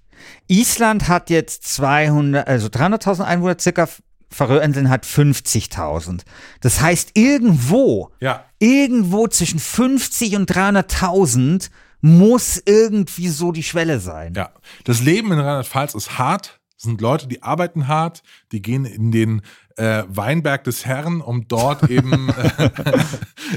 Island 0.48 1.08
hat 1.08 1.30
jetzt 1.30 1.64
200, 1.74 2.46
also 2.46 2.68
300.000 2.68 3.22
Einwohner, 3.24 3.56
circa 3.58 3.88
Färöerinseln 4.30 4.88
hat 4.88 5.04
50.000. 5.04 6.22
Das 6.62 6.80
heißt, 6.80 7.10
irgendwo, 7.14 8.10
Ja. 8.20 8.44
irgendwo 8.58 9.28
zwischen 9.28 9.58
50 9.58 10.36
und 10.36 10.50
300.000 10.50 11.70
muss 12.00 12.60
irgendwie 12.64 13.28
so 13.28 13.52
die 13.52 13.62
Schwelle 13.62 14.00
sein. 14.00 14.32
Ja, 14.34 14.50
das 14.84 15.02
Leben 15.02 15.30
in 15.32 15.38
Rheinland-Pfalz 15.38 15.94
ist 15.94 16.18
hart. 16.18 16.60
Es 16.76 16.84
sind 16.84 17.00
Leute, 17.00 17.28
die 17.28 17.42
arbeiten 17.42 17.86
hart, 17.86 18.22
die 18.50 18.60
gehen 18.62 18.86
in 18.86 19.12
den 19.12 19.42
äh, 19.76 20.02
Weinberg 20.08 20.64
des 20.64 20.84
Herrn, 20.84 21.20
um 21.20 21.46
dort 21.46 21.82
eben 21.90 22.28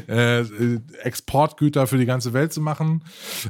äh, 0.07 0.41
äh, 0.41 0.79
Exportgüter 1.01 1.87
für 1.87 1.97
die 1.97 2.05
ganze 2.05 2.33
Welt 2.33 2.53
zu 2.53 2.61
machen. 2.61 3.03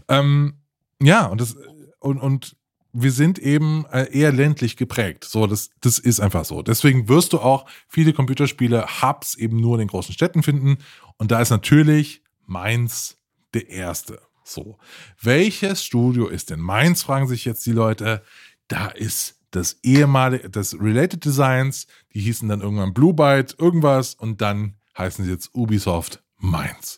Ähm, 0.08 0.60
ja, 1.01 1.25
und 1.25 1.41
das 1.41 1.56
und, 1.99 2.19
und 2.19 2.56
wir 2.97 3.12
sind 3.12 3.39
eben 3.39 3.86
äh, 3.91 4.10
eher 4.12 4.31
ländlich 4.31 4.77
geprägt. 4.77 5.25
So, 5.25 5.47
das, 5.47 5.69
das 5.81 5.99
ist 5.99 6.21
einfach 6.21 6.45
so. 6.45 6.62
Deswegen 6.62 7.10
wirst 7.10 7.34
du 7.34 7.39
auch 7.39 7.65
viele 7.89 8.13
Computerspiele 8.13 9.01
Hubs 9.01 9.36
eben 9.36 9.58
nur 9.58 9.75
in 9.75 9.79
den 9.79 9.88
großen 9.89 10.13
Städten 10.13 10.43
finden. 10.43 10.77
Und 11.17 11.31
da 11.31 11.41
ist 11.41 11.49
natürlich 11.49 12.23
Mainz 12.45 13.17
der 13.53 13.69
erste. 13.69 14.21
So. 14.45 14.77
Welches 15.21 15.84
Studio 15.84 16.27
ist 16.27 16.51
denn 16.51 16.62
Mainz, 16.62 17.03
fragen 17.03 17.27
sich 17.27 17.43
jetzt 17.43 17.65
die 17.65 17.73
Leute. 17.73 18.23
Da 18.69 18.88
ist 18.88 19.41
das 19.51 19.77
ehemalige, 19.84 20.49
das 20.49 20.79
Related 20.79 21.25
Designs, 21.25 21.88
die 22.13 22.21
hießen 22.21 22.47
dann 22.47 22.62
irgendwann 22.62 22.93
Blue 22.93 23.13
Byte, 23.13 23.55
irgendwas, 23.60 24.15
und 24.15 24.41
dann 24.41 24.75
heißen 24.97 25.25
sie 25.25 25.31
jetzt 25.31 25.53
Ubisoft 25.53 26.23
Mainz. 26.38 26.97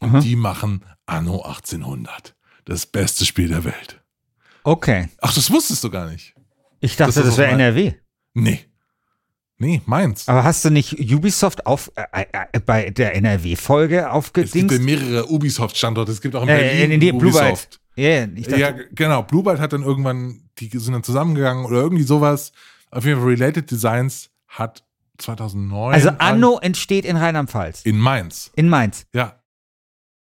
Und 0.00 0.22
die 0.22 0.36
machen 0.36 0.84
Anno 1.06 1.42
1800. 1.42 2.34
Das 2.64 2.86
beste 2.86 3.24
Spiel 3.24 3.48
der 3.48 3.64
Welt. 3.64 3.99
Okay. 4.64 5.08
Ach, 5.20 5.32
das 5.34 5.50
wusstest 5.50 5.82
du 5.84 5.90
gar 5.90 6.10
nicht. 6.10 6.34
Ich 6.80 6.96
dachte, 6.96 7.14
Das 7.14 7.24
das, 7.24 7.38
wäre 7.38 7.50
NRW. 7.52 7.92
Nee. 8.34 8.60
Nee, 9.58 9.82
Mainz. 9.84 10.26
Aber 10.28 10.42
hast 10.44 10.64
du 10.64 10.70
nicht 10.70 10.98
Ubisoft 11.12 11.66
auf, 11.66 11.92
äh, 11.94 12.24
äh, 12.32 12.60
bei 12.60 12.88
der 12.90 13.14
NRW-Folge 13.16 13.96
Es 13.98 14.02
gibt 14.04 14.12
aufgedingst? 14.14 14.80
mehrere 14.80 15.26
Ubisoft-Standorte. 15.30 16.10
Es 16.12 16.22
gibt 16.22 16.34
auch 16.34 16.42
in 16.44 16.48
Äh, 16.48 16.56
Berlin 16.58 16.90
in, 16.92 17.02
in, 17.02 17.18
Blue 17.18 17.30
Byte. 17.32 17.42
Ubisoft. 17.42 17.80
Dachte, 17.96 18.56
Ja, 18.58 18.70
genau. 18.92 19.22
Blue 19.24 19.42
Byte 19.42 19.58
hat 19.60 19.74
dann 19.74 19.82
irgendwann, 19.82 20.48
die 20.58 20.70
sind 20.78 20.94
dann 20.94 21.02
zusammengegangen 21.02 21.66
oder 21.66 21.76
irgendwie 21.82 22.04
sowas. 22.04 22.52
Auf 22.90 23.04
jeden 23.04 23.20
Fall 23.20 23.28
Related 23.28 23.70
Designs 23.70 24.30
hat 24.48 24.82
2009 25.18 25.92
also 25.94 26.08
an- 26.08 26.16
Anno 26.18 26.58
entsteht 26.60 27.04
in 27.04 27.16
Rheinland-Pfalz. 27.18 27.82
in 27.82 27.98
Mainz. 27.98 28.50
In 28.56 28.70
Mainz. 28.70 29.04
Ja. 29.12 29.39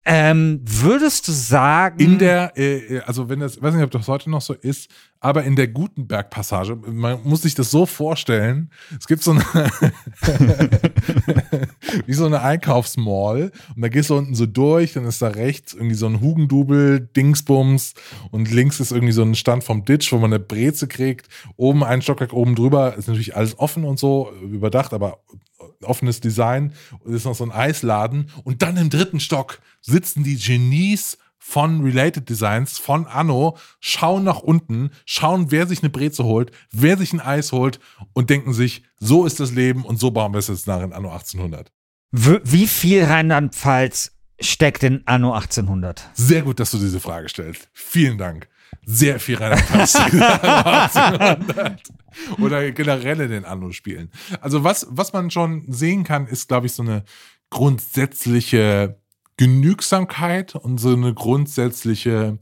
Ähm, 0.06 0.62
würdest 0.64 1.28
du 1.28 1.32
sagen. 1.34 2.00
In 2.00 2.20
der, 2.20 2.58
äh, 2.58 3.00
also 3.02 3.30
wenn 3.30 3.42
das, 3.42 3.62
weiß 3.62 3.76
nicht, 3.76 3.84
ob 3.84 3.92
das 3.92 4.08
heute 4.08 4.30
noch 4.30 4.42
so 4.42 4.54
ist, 4.54 4.90
aber 5.20 5.44
in 5.44 5.58
der 5.58 5.68
Gutenberg-Passage, 5.68 6.78
man 6.78 7.22
muss 7.24 7.42
sich 7.42 7.54
das 7.54 7.70
so 7.70 7.86
vorstellen, 7.86 8.72
es 8.98 9.08
gibt 9.08 9.22
so 9.22 9.32
eine, 9.32 9.42
wie 12.06 12.14
so 12.14 12.26
eine 12.26 12.42
Einkaufsmall 12.42 13.52
und 13.76 13.82
da 13.82 13.90
gehst 13.90 14.10
du 14.10 14.16
unten 14.16 14.36
so 14.36 14.46
durch, 14.46 14.94
dann 14.94 15.04
ist 15.06 15.22
da 15.22 15.28
rechts 15.28 15.74
irgendwie 15.74 15.96
so 15.96 16.06
ein 16.06 16.22
Hugendubel, 16.22 17.02
Dingsbums 17.02 17.94
und 18.32 18.50
links 18.50 18.80
ist 18.80 18.94
irgendwie 18.94 19.14
so 19.14 19.24
ein 19.24 19.36
Stand 19.36 19.66
vom 19.66 19.84
Ditch, 19.84 20.14
wo 20.14 20.18
man 20.18 20.34
eine 20.34 20.40
Breze 20.40 20.88
kriegt, 20.88 21.28
oben 21.58 21.84
ein 21.84 22.02
Stockwerk 22.02 22.32
oben 22.32 22.56
drüber, 22.56 22.96
ist 22.96 23.10
natürlich 23.10 23.36
alles 23.36 23.60
offen 23.60 23.84
und 23.84 24.00
so, 24.00 24.32
überdacht, 24.42 24.94
aber 24.94 25.20
offenes 25.84 26.20
Design 26.20 26.74
und 27.00 27.14
ist 27.14 27.26
noch 27.26 27.36
so 27.36 27.44
ein 27.44 27.52
Eisladen 27.52 28.30
und 28.44 28.62
dann 28.62 28.78
im 28.78 28.90
dritten 28.90 29.20
Stock 29.20 29.60
sitzen 29.82 30.24
die 30.24 30.38
Genies 30.38 31.18
von 31.42 31.82
Related 31.82 32.30
Designs, 32.30 32.78
von 32.78 33.08
Anno, 33.08 33.58
schauen 33.80 34.24
nach 34.24 34.40
unten, 34.40 34.92
schauen, 35.06 35.52
wer 35.52 35.68
sich 35.68 35.82
eine 35.82 35.90
Breze 35.90 36.24
holt, 36.26 36.52
wer 36.72 36.98
sich 36.98 37.14
ein 37.14 37.22
Eis 37.22 37.52
holt 37.54 37.80
und 38.14 38.30
denken 38.30 38.54
sich, 38.54 38.84
so 39.00 39.26
ist 39.26 39.40
das 39.40 39.52
Leben 39.52 39.84
und 39.86 40.00
so 40.00 40.12
bauen 40.12 40.34
wir 40.34 40.40
es 40.40 40.48
jetzt 40.50 40.68
nach 40.68 40.82
in 40.82 40.94
Anno 40.94 41.10
1800. 41.10 41.72
w- 42.12 42.40
wie 42.44 42.68
viel 42.68 43.04
Rheinland-Pfalz 43.06 44.12
steckt 44.42 44.84
in 44.84 45.02
Anno 45.08 45.34
1800? 45.34 46.10
Sehr 46.14 46.42
gut, 46.44 46.60
dass 46.60 46.72
du 46.72 46.78
diese 46.78 47.00
Frage 47.00 47.30
stellst. 47.30 47.70
Vielen 47.74 48.18
Dank. 48.18 48.48
Sehr 48.86 49.20
viel 49.20 49.42
1800. 49.42 51.82
Oder 52.40 52.72
generell 52.72 53.22
in 53.22 53.30
den 53.30 53.46
Anno-Spielen. 53.46 54.12
Also 54.42 54.64
was, 54.64 54.88
was 54.90 55.14
man 55.14 55.32
schon 55.32 55.72
sehen 55.72 56.04
kann, 56.04 56.28
ist, 56.28 56.48
glaube 56.48 56.68
ich, 56.68 56.74
so 56.74 56.84
eine 56.84 57.04
grundsätzliche 57.50 59.00
Genügsamkeit 59.38 60.56
und 60.56 60.80
so 60.80 60.94
eine 60.94 61.14
grundsätzliche 61.14 62.40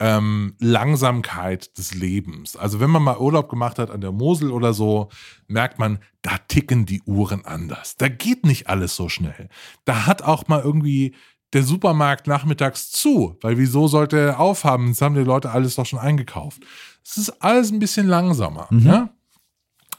ähm, 0.00 0.54
Langsamkeit 0.60 1.76
des 1.76 1.94
Lebens. 1.94 2.56
Also 2.56 2.80
wenn 2.80 2.90
man 2.90 3.02
mal 3.02 3.18
Urlaub 3.18 3.48
gemacht 3.48 3.78
hat 3.78 3.90
an 3.90 4.00
der 4.00 4.12
Mosel 4.12 4.50
oder 4.50 4.72
so, 4.72 5.08
merkt 5.48 5.78
man, 5.78 5.98
da 6.22 6.38
ticken 6.48 6.86
die 6.86 7.02
Uhren 7.02 7.44
anders. 7.44 7.96
Da 7.96 8.08
geht 8.08 8.44
nicht 8.44 8.68
alles 8.68 8.94
so 8.94 9.08
schnell. 9.08 9.48
Da 9.84 10.06
hat 10.06 10.22
auch 10.22 10.46
mal 10.48 10.62
irgendwie 10.62 11.14
der 11.52 11.62
Supermarkt 11.62 12.26
nachmittags 12.26 12.90
zu, 12.90 13.36
weil 13.40 13.58
wieso 13.58 13.88
sollte 13.88 14.18
er 14.18 14.40
aufhaben? 14.40 14.88
Das 14.88 15.00
haben 15.00 15.14
die 15.14 15.22
Leute 15.22 15.50
alles 15.50 15.76
doch 15.76 15.86
schon 15.86 15.98
eingekauft. 15.98 16.62
Es 17.04 17.16
ist 17.16 17.42
alles 17.42 17.70
ein 17.70 17.78
bisschen 17.78 18.06
langsamer. 18.06 18.68
Ja? 18.70 19.10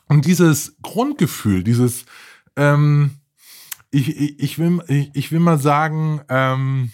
Und 0.07 0.25
dieses 0.25 0.75
Grundgefühl, 0.81 1.63
dieses, 1.63 2.05
ähm, 2.55 3.11
ich, 3.91 4.09
ich, 4.09 4.39
ich, 4.39 4.59
will, 4.59 4.83
ich, 4.87 5.09
ich 5.13 5.31
will 5.31 5.39
mal 5.39 5.57
sagen, 5.57 6.21
ähm, 6.29 6.91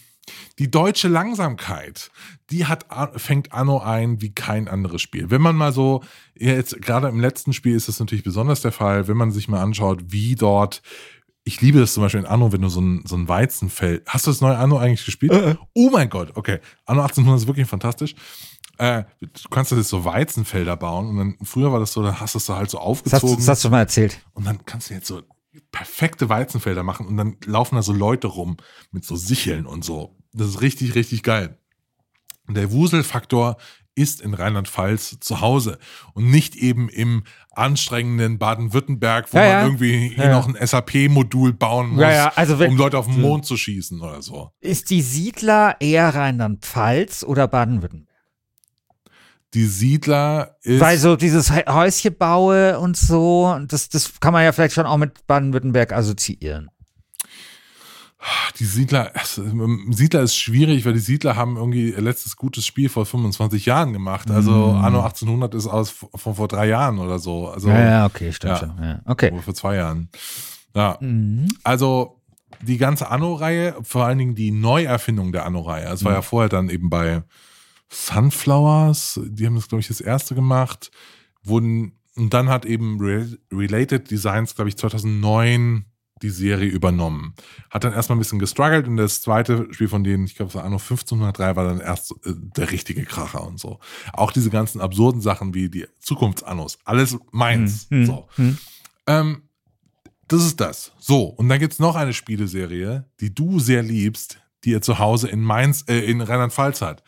die 0.59 0.71
deutsche 0.71 1.07
Langsamkeit, 1.07 2.11
die 2.49 2.65
hat, 2.65 2.85
fängt 3.15 3.51
Anno 3.51 3.79
ein 3.79 4.21
wie 4.21 4.33
kein 4.33 4.67
anderes 4.67 5.01
Spiel. 5.01 5.29
Wenn 5.29 5.41
man 5.41 5.55
mal 5.55 5.73
so, 5.73 6.03
jetzt 6.35 6.81
gerade 6.81 7.07
im 7.09 7.19
letzten 7.19 7.53
Spiel 7.53 7.75
ist 7.75 7.87
das 7.87 7.99
natürlich 7.99 8.23
besonders 8.23 8.61
der 8.61 8.71
Fall, 8.71 9.07
wenn 9.07 9.17
man 9.17 9.31
sich 9.31 9.47
mal 9.47 9.61
anschaut, 9.61 10.03
wie 10.07 10.35
dort, 10.35 10.81
ich 11.47 11.61
liebe 11.61 11.79
das 11.79 11.93
zum 11.93 12.03
Beispiel 12.03 12.21
in 12.21 12.25
Anno, 12.25 12.51
wenn 12.51 12.61
du 12.61 12.69
so 12.69 12.81
ein, 12.81 13.03
so 13.05 13.15
ein 13.15 13.27
Weizenfeld, 13.27 14.03
hast 14.07 14.25
du 14.25 14.31
das 14.31 14.41
neue 14.41 14.57
Anno 14.57 14.77
eigentlich 14.77 15.05
gespielt? 15.05 15.57
Oh 15.73 15.89
mein 15.91 16.09
Gott, 16.09 16.31
okay. 16.35 16.59
Anno 16.85 17.01
1800 17.01 17.41
ist 17.41 17.47
wirklich 17.47 17.67
fantastisch. 17.67 18.15
Äh, 18.77 19.03
du 19.21 19.49
kannst 19.49 19.71
jetzt 19.71 19.87
so 19.89 20.03
Weizenfelder 20.03 20.75
bauen 20.75 21.07
und 21.07 21.17
dann, 21.17 21.37
früher 21.43 21.71
war 21.71 21.79
das 21.79 21.93
so, 21.93 22.01
dann 22.01 22.19
hast 22.19 22.33
du 22.33 22.39
es 22.39 22.45
so 22.47 22.55
halt 22.55 22.69
so 22.69 22.77
Das 22.77 22.83
hast, 22.83 23.23
aufgezogen. 23.23 23.35
das 23.37 23.47
hast 23.47 23.59
du 23.59 23.61
schon 23.67 23.71
mal 23.71 23.79
erzählt. 23.79 24.19
Und 24.33 24.45
dann 24.45 24.65
kannst 24.65 24.89
du 24.89 24.95
jetzt 24.95 25.07
so 25.07 25.21
perfekte 25.71 26.27
Weizenfelder 26.29 26.83
machen 26.83 27.05
und 27.05 27.15
dann 27.15 27.37
laufen 27.45 27.75
da 27.75 27.83
so 27.83 27.93
Leute 27.93 28.27
rum 28.27 28.57
mit 28.91 29.05
so 29.05 29.15
Sicheln 29.15 29.65
und 29.65 29.85
so. 29.85 30.17
Das 30.33 30.47
ist 30.49 30.61
richtig, 30.61 30.95
richtig 30.95 31.23
geil. 31.23 31.57
Und 32.47 32.57
der 32.57 32.71
Wuselfaktor 32.71 33.57
ist 33.95 34.21
in 34.21 34.33
Rheinland-Pfalz 34.33 35.17
zu 35.21 35.41
Hause 35.41 35.77
und 36.13 36.29
nicht 36.29 36.55
eben 36.55 36.89
im 36.89 37.23
anstrengenden 37.51 38.37
Baden-Württemberg, 38.37 39.31
wo 39.31 39.37
Ja, 39.37 39.43
man 39.43 39.51
ja. 39.51 39.63
irgendwie 39.63 40.09
hier 40.09 40.25
Ja, 40.25 40.31
noch 40.33 40.47
ein 40.53 40.55
SAP-Modul 40.67 41.53
bauen 41.53 41.91
muss, 41.91 42.03
also 42.03 42.55
um 42.57 42.75
Leute 42.77 42.97
auf 42.97 43.05
den 43.07 43.21
Mond 43.21 43.45
zu 43.45 43.55
schießen 43.55 44.01
oder 44.01 44.21
so. 44.21 44.51
Ist 44.59 44.89
die 44.89 45.01
Siedler 45.01 45.77
eher 45.79 46.13
Rheinland-Pfalz 46.13 47.23
oder 47.23 47.47
Baden-Württemberg? 47.47 48.13
Die 49.53 49.65
Siedler 49.67 50.57
ist 50.63 50.81
Weil 50.81 50.97
so 50.97 51.15
dieses 51.15 51.49
Hä- 51.49 51.63
Häuschebaue 51.69 52.77
und 52.77 52.97
so, 52.97 53.57
das, 53.69 53.87
das 53.87 54.19
kann 54.19 54.33
man 54.33 54.43
ja 54.43 54.51
vielleicht 54.51 54.75
schon 54.75 54.85
auch 54.85 54.97
mit 54.97 55.25
Baden-Württemberg 55.27 55.93
assoziieren. 55.93 56.69
Die 58.59 58.65
Siedler, 58.65 59.11
also, 59.13 59.43
ähm, 59.43 59.91
Siedler 59.91 60.21
ist 60.21 60.35
schwierig, 60.35 60.85
weil 60.85 60.93
die 60.93 60.99
Siedler 60.99 61.35
haben 61.35 61.57
irgendwie 61.57 61.91
ihr 61.91 62.01
letztes 62.01 62.35
gutes 62.37 62.65
Spiel 62.65 62.89
vor 62.89 63.05
25 63.05 63.65
Jahren 63.65 63.93
gemacht. 63.93 64.31
Also 64.31 64.71
Anno 64.71 65.01
1800 65.01 65.53
ist 65.53 65.67
aus 65.67 65.89
von 66.15 66.35
vor 66.35 66.47
drei 66.47 66.67
Jahren 66.67 66.97
oder 66.99 67.19
so. 67.19 67.49
Also 67.49 67.69
ja, 67.69 67.79
ja, 67.81 68.05
okay, 68.05 68.31
stimmt 68.33 68.53
Ja. 68.53 68.57
schon. 68.59 68.83
Ja. 68.83 69.01
Okay. 69.05 69.31
vor 69.43 69.53
zwei 69.53 69.75
Jahren. 69.75 70.09
Ja, 70.75 70.97
Mhm. 71.01 71.47
also 71.63 72.21
die 72.61 72.77
ganze 72.77 73.09
Anno-Reihe, 73.11 73.75
vor 73.83 74.05
allen 74.05 74.17
Dingen 74.17 74.35
die 74.35 74.51
Neuerfindung 74.51 75.31
der 75.31 75.45
Anno-Reihe. 75.45 75.85
Es 75.89 76.03
war 76.03 76.11
Mhm. 76.13 76.15
ja 76.15 76.21
vorher 76.21 76.49
dann 76.49 76.69
eben 76.69 76.89
bei 76.89 77.21
Sunflowers, 77.89 79.19
die 79.25 79.45
haben 79.45 79.55
das, 79.55 79.67
glaube 79.67 79.81
ich, 79.81 79.87
das 79.87 80.01
erste 80.01 80.35
gemacht. 80.35 80.91
Wurden, 81.43 81.93
und 82.15 82.33
dann 82.33 82.49
hat 82.49 82.65
eben 82.65 82.97
Re 82.99 83.27
Related 83.51 84.09
Designs, 84.09 84.55
glaube 84.55 84.69
ich, 84.69 84.77
2009 84.77 85.85
die 86.21 86.29
Serie 86.29 86.69
übernommen. 86.69 87.33
Hat 87.69 87.83
dann 87.83 87.93
erstmal 87.93 88.15
ein 88.15 88.19
bisschen 88.19 88.39
gestruggelt 88.39 88.87
und 88.87 88.97
das 88.97 89.21
zweite 89.21 89.67
Spiel 89.71 89.89
von 89.89 90.03
denen, 90.03 90.25
ich 90.25 90.35
glaube, 90.35 90.49
es 90.49 90.55
war 90.55 90.63
Anno 90.63 90.77
1503, 90.77 91.55
war 91.55 91.65
dann 91.65 91.81
erst 91.81 92.11
äh, 92.25 92.33
der 92.55 92.71
richtige 92.71 93.03
Kracher 93.03 93.45
und 93.45 93.59
so. 93.59 93.79
Auch 94.13 94.31
diese 94.31 94.49
ganzen 94.49 94.79
absurden 94.81 95.19
Sachen 95.21 95.53
wie 95.53 95.69
die 95.69 95.85
Zukunftsannos, 95.99 96.79
alles 96.85 97.17
meins. 97.31 97.87
Hm, 97.89 98.05
So. 98.05 98.27
hm. 98.35 98.57
Ähm, 99.07 99.41
das 100.27 100.43
ist 100.45 100.59
das. 100.59 100.93
So, 100.97 101.23
und 101.25 101.49
dann 101.49 101.59
gibt's 101.59 101.79
noch 101.79 101.95
eine 101.95 102.13
Spieleserie, 102.13 103.05
die 103.19 103.35
du 103.35 103.59
sehr 103.59 103.83
liebst, 103.83 104.39
die 104.63 104.71
ihr 104.71 104.81
zu 104.81 104.97
Hause 104.99 105.27
in 105.27 105.41
Mainz, 105.41 105.83
äh, 105.87 105.99
in 105.99 106.21
Rheinland-Pfalz 106.21 106.81
hat. 106.81 107.03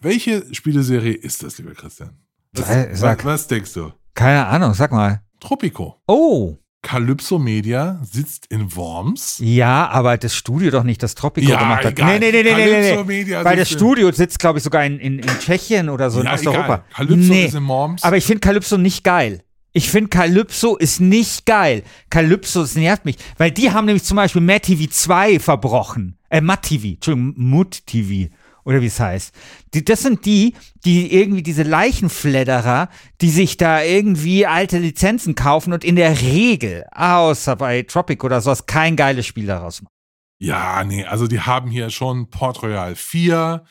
Welche 0.00 0.52
Spieleserie 0.54 1.14
ist 1.14 1.42
das, 1.42 1.58
lieber 1.58 1.72
Christian? 1.74 2.18
Was, 2.52 2.66
Sag- 2.68 2.96
sag. 2.96 3.18
was, 3.20 3.24
was 3.24 3.46
denkst 3.46 3.72
du? 3.72 3.92
Keine 4.14 4.46
Ahnung, 4.46 4.74
sag 4.74 4.92
mal. 4.92 5.22
Tropico. 5.40 6.02
Oh, 6.06 6.58
Calypso 6.82 7.38
Media 7.38 8.00
sitzt 8.02 8.46
in 8.46 8.74
Worms. 8.74 9.36
ja, 9.38 9.88
aber 9.88 10.18
das 10.18 10.34
Studio 10.34 10.70
doch 10.72 10.82
nicht 10.82 11.02
das 11.02 11.14
Tropico 11.14 11.48
Ja, 11.48 11.58
gemacht 11.60 11.84
hat. 11.84 11.92
egal. 11.92 12.18
Nee, 12.18 12.30
nee, 12.32 12.42
nee, 12.42 12.42
nee, 12.42 12.54
nee, 12.54 12.70
Calypso 12.72 13.00
nee. 13.04 13.18
Media 13.18 13.44
Weil 13.44 13.56
das 13.56 13.70
Studio 13.70 14.10
sitzt, 14.10 14.38
glaube 14.40 14.58
ich, 14.58 14.64
sogar 14.64 14.84
in, 14.84 14.98
in, 14.98 15.20
in 15.20 15.38
Tschechien 15.38 15.88
oder 15.88 16.10
so 16.10 16.18
in 16.20 16.26
Ja, 16.26 16.34
Osteuropa. 16.34 16.84
Calypso 16.92 17.32
nee. 17.32 17.46
ist 17.46 17.54
in 17.54 17.66
Worms. 17.68 18.02
Aber 18.02 18.16
ich 18.16 18.24
finde 18.24 18.40
Calypso 18.40 18.76
nicht 18.78 19.04
geil. 19.04 19.44
Ich 19.72 19.90
finde 19.90 20.08
Calypso 20.10 20.76
ist 20.76 21.00
nicht 21.00 21.46
geil. 21.46 21.82
Calypso, 22.10 22.60
das 22.60 22.74
nervt 22.74 23.04
mich, 23.06 23.16
weil 23.38 23.50
die 23.52 23.70
haben 23.70 23.86
nämlich 23.86 24.04
zum 24.04 24.16
Beispiel 24.16 24.42
Mad 24.42 24.60
TV 24.60 24.90
2 24.90 25.38
verbrochen. 25.38 26.18
Äh, 26.28 26.40
Matt 26.40 26.62
TV, 26.64 26.88
Entschuldigung, 26.94 27.34
Mut 27.36 27.86
TV 27.86 28.28
oder 28.64 28.80
wie 28.80 28.86
es 28.86 29.00
heißt. 29.00 29.34
Die, 29.74 29.84
das 29.84 30.02
sind 30.02 30.24
die, 30.24 30.54
die 30.84 31.14
irgendwie 31.14 31.42
diese 31.42 31.62
Leichenfledderer, 31.62 32.88
die 33.20 33.30
sich 33.30 33.56
da 33.56 33.82
irgendwie 33.82 34.46
alte 34.46 34.78
Lizenzen 34.78 35.34
kaufen 35.34 35.72
und 35.72 35.84
in 35.84 35.96
der 35.96 36.20
Regel, 36.20 36.84
außer 36.92 37.56
bei 37.56 37.82
Tropic 37.82 38.24
oder 38.24 38.40
sowas, 38.40 38.66
kein 38.66 38.96
geiles 38.96 39.26
Spiel 39.26 39.46
daraus 39.46 39.82
machen. 39.82 39.92
Ja, 40.38 40.82
nee, 40.84 41.04
also 41.04 41.28
die 41.28 41.40
haben 41.40 41.70
hier 41.70 41.90
schon 41.90 42.28
Port 42.30 42.62
Royal 42.62 42.96
4, 42.96 43.64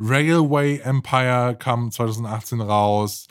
Railway 0.00 0.78
Empire 0.78 1.56
kam 1.58 1.90
2018 1.90 2.60
raus. 2.60 3.26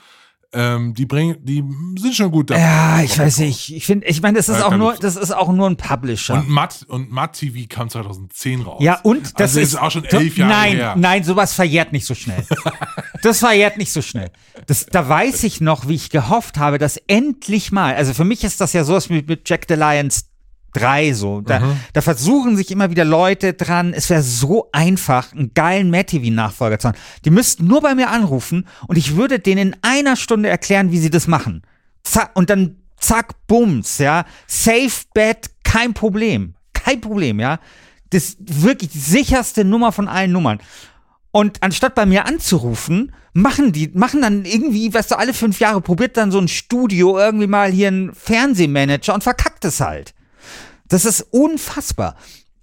Ähm, 0.54 0.94
die 0.94 1.06
bringen, 1.06 1.36
die 1.42 1.62
sind 2.00 2.16
schon 2.16 2.32
gut 2.32 2.50
dabei. 2.50 2.62
Ja, 2.62 3.02
ich 3.02 3.20
weiß 3.20 3.40
nicht. 3.40 3.76
Ich 3.76 3.86
finde, 3.86 4.08
ich 4.08 4.22
meine, 4.22 4.38
das 4.38 4.48
ist 4.48 4.60
Ja, 4.60 4.68
auch 4.68 4.78
nur, 4.78 4.96
das 4.96 5.18
ist 5.18 5.32
auch 5.32 5.52
nur 5.52 5.70
ein 5.70 5.76
Publisher. 5.76 6.36
Und 6.36 6.48
Matt 6.50 6.86
und 6.88 7.12
Matt 7.12 7.34
TV 7.34 7.68
kam 7.68 7.90
2010 7.90 8.62
raus. 8.62 8.82
Ja, 8.82 9.02
und 9.04 9.40
das 9.42 9.52
also 9.52 9.60
ist, 9.60 9.68
ist 9.70 9.76
auch 9.76 9.92
schon 9.92 10.06
elf 10.06 10.38
Jahre 10.38 10.54
nein, 10.54 10.76
her. 10.78 10.96
Nein, 10.98 11.26
sowas 11.26 11.54
verjährt 11.54 11.92
nicht 11.92 12.06
so 12.06 12.16
schnell. 12.16 12.46
das 13.24 13.40
verjährt 13.40 13.78
nicht 13.78 13.92
so 13.92 14.02
schnell. 14.02 14.32
Das, 14.68 14.86
da 14.86 15.10
weiß 15.10 15.44
ich 15.44 15.60
noch, 15.60 15.90
wie 15.90 15.96
ich 15.96 16.10
gehofft 16.12 16.58
habe, 16.58 16.78
dass 16.78 16.96
endlich 17.08 17.74
mal, 17.74 17.96
also 17.96 18.14
für 18.14 18.24
mich 18.24 18.46
ist 18.46 18.62
das 18.62 18.72
ja 18.72 18.86
sowas 18.86 19.10
mit, 19.10 19.28
mit 19.28 19.50
Jack 19.50 19.66
the 19.68 19.76
Lions 19.76 20.27
3 20.78 21.14
so. 21.14 21.42
Da, 21.42 21.60
Mhm. 21.60 21.80
da 21.94 22.02
versuchen 22.02 22.56
sich 22.58 22.72
immer 22.72 22.90
wieder 22.92 23.06
Leute 23.06 23.54
dran. 23.54 23.94
Es 23.94 24.10
wäre 24.10 24.22
so 24.24 24.70
einfach, 24.72 25.34
einen 25.34 25.54
geilen 25.54 25.90
Matt 25.92 26.08
TV-Nachfolger 26.08 26.80
zu 26.80 26.90
haben. 26.90 26.98
Die 27.26 27.30
müssten 27.30 27.66
nur 27.68 27.82
bei 27.82 27.96
mir 27.96 28.10
anrufen 28.10 28.68
und 28.88 28.98
ich 28.98 29.16
würde 29.16 29.40
denen 29.40 29.74
in 29.74 29.76
einer 29.82 30.16
Stunde 30.16 30.50
erklären, 30.50 30.92
wie 30.92 31.00
sie 31.00 31.10
das 31.10 31.28
machen. 31.28 31.62
Zack, 32.04 32.32
und 32.36 32.50
dann 32.50 32.78
zack, 33.00 33.34
bums, 33.48 33.98
ja. 33.98 34.26
Safe 34.48 34.92
Bet, 35.14 35.50
kein 35.64 35.94
Problem. 35.94 36.54
Kein 36.74 37.02
Problem, 37.02 37.40
ja. 37.40 37.60
Das 38.12 38.24
ist 38.30 38.38
wirklich 38.64 38.92
die 38.92 39.00
sicherste 39.00 39.66
Nummer 39.66 39.92
von 39.92 40.08
allen 40.08 40.32
Nummern. 40.32 40.60
Und 41.32 41.62
anstatt 41.62 41.94
bei 41.94 42.06
mir 42.06 42.26
anzurufen, 42.26 43.12
machen 43.34 43.72
die, 43.72 43.90
machen 43.94 44.22
dann 44.22 44.46
irgendwie, 44.46 44.92
weißt 44.92 45.12
du, 45.12 45.20
alle 45.20 45.34
fünf 45.34 45.60
Jahre 45.60 45.82
probiert 45.82 46.18
dann 46.18 46.32
so 46.32 46.40
ein 46.40 46.48
Studio 46.48 47.20
irgendwie 47.20 47.46
mal 47.48 47.70
hier 47.72 47.90
einen 47.90 48.14
Fernsehmanager 48.16 49.14
und 49.14 49.24
verkackt 49.24 49.66
es 49.66 49.82
halt. 49.82 50.14
Das 50.88 51.06
ist 51.06 51.22
unfassbar. 51.32 52.16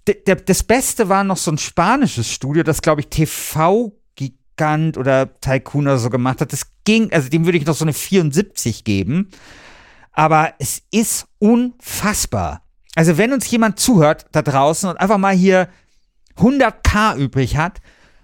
D 0.07 0.15
das 0.23 0.63
Beste 0.63 1.09
war 1.09 1.23
noch 1.23 1.37
so 1.37 1.51
ein 1.51 1.57
spanisches 1.57 2.31
Studio, 2.31 2.63
das, 2.63 2.81
glaube 2.81 3.01
ich, 3.01 3.07
TV-Gigant 3.07 4.97
oder 4.97 5.39
Tycoon 5.39 5.87
oder 5.87 5.97
so 5.97 6.09
gemacht 6.09 6.41
hat. 6.41 6.53
Das 6.53 6.67
ging, 6.83 7.11
also 7.11 7.29
dem 7.29 7.45
würde 7.45 7.57
ich 7.57 7.65
noch 7.65 7.75
so 7.75 7.85
eine 7.85 7.93
74 7.93 8.83
geben. 8.83 9.29
Aber 10.11 10.53
es 10.59 10.81
ist 10.91 11.27
unfassbar. 11.39 12.61
Also, 12.95 13.17
wenn 13.17 13.33
uns 13.33 13.49
jemand 13.51 13.79
zuhört 13.79 14.27
da 14.31 14.41
draußen 14.41 14.89
und 14.89 14.97
einfach 14.97 15.17
mal 15.17 15.35
hier 15.35 15.67
100k 16.37 17.17
übrig 17.17 17.57
hat, 17.57 17.81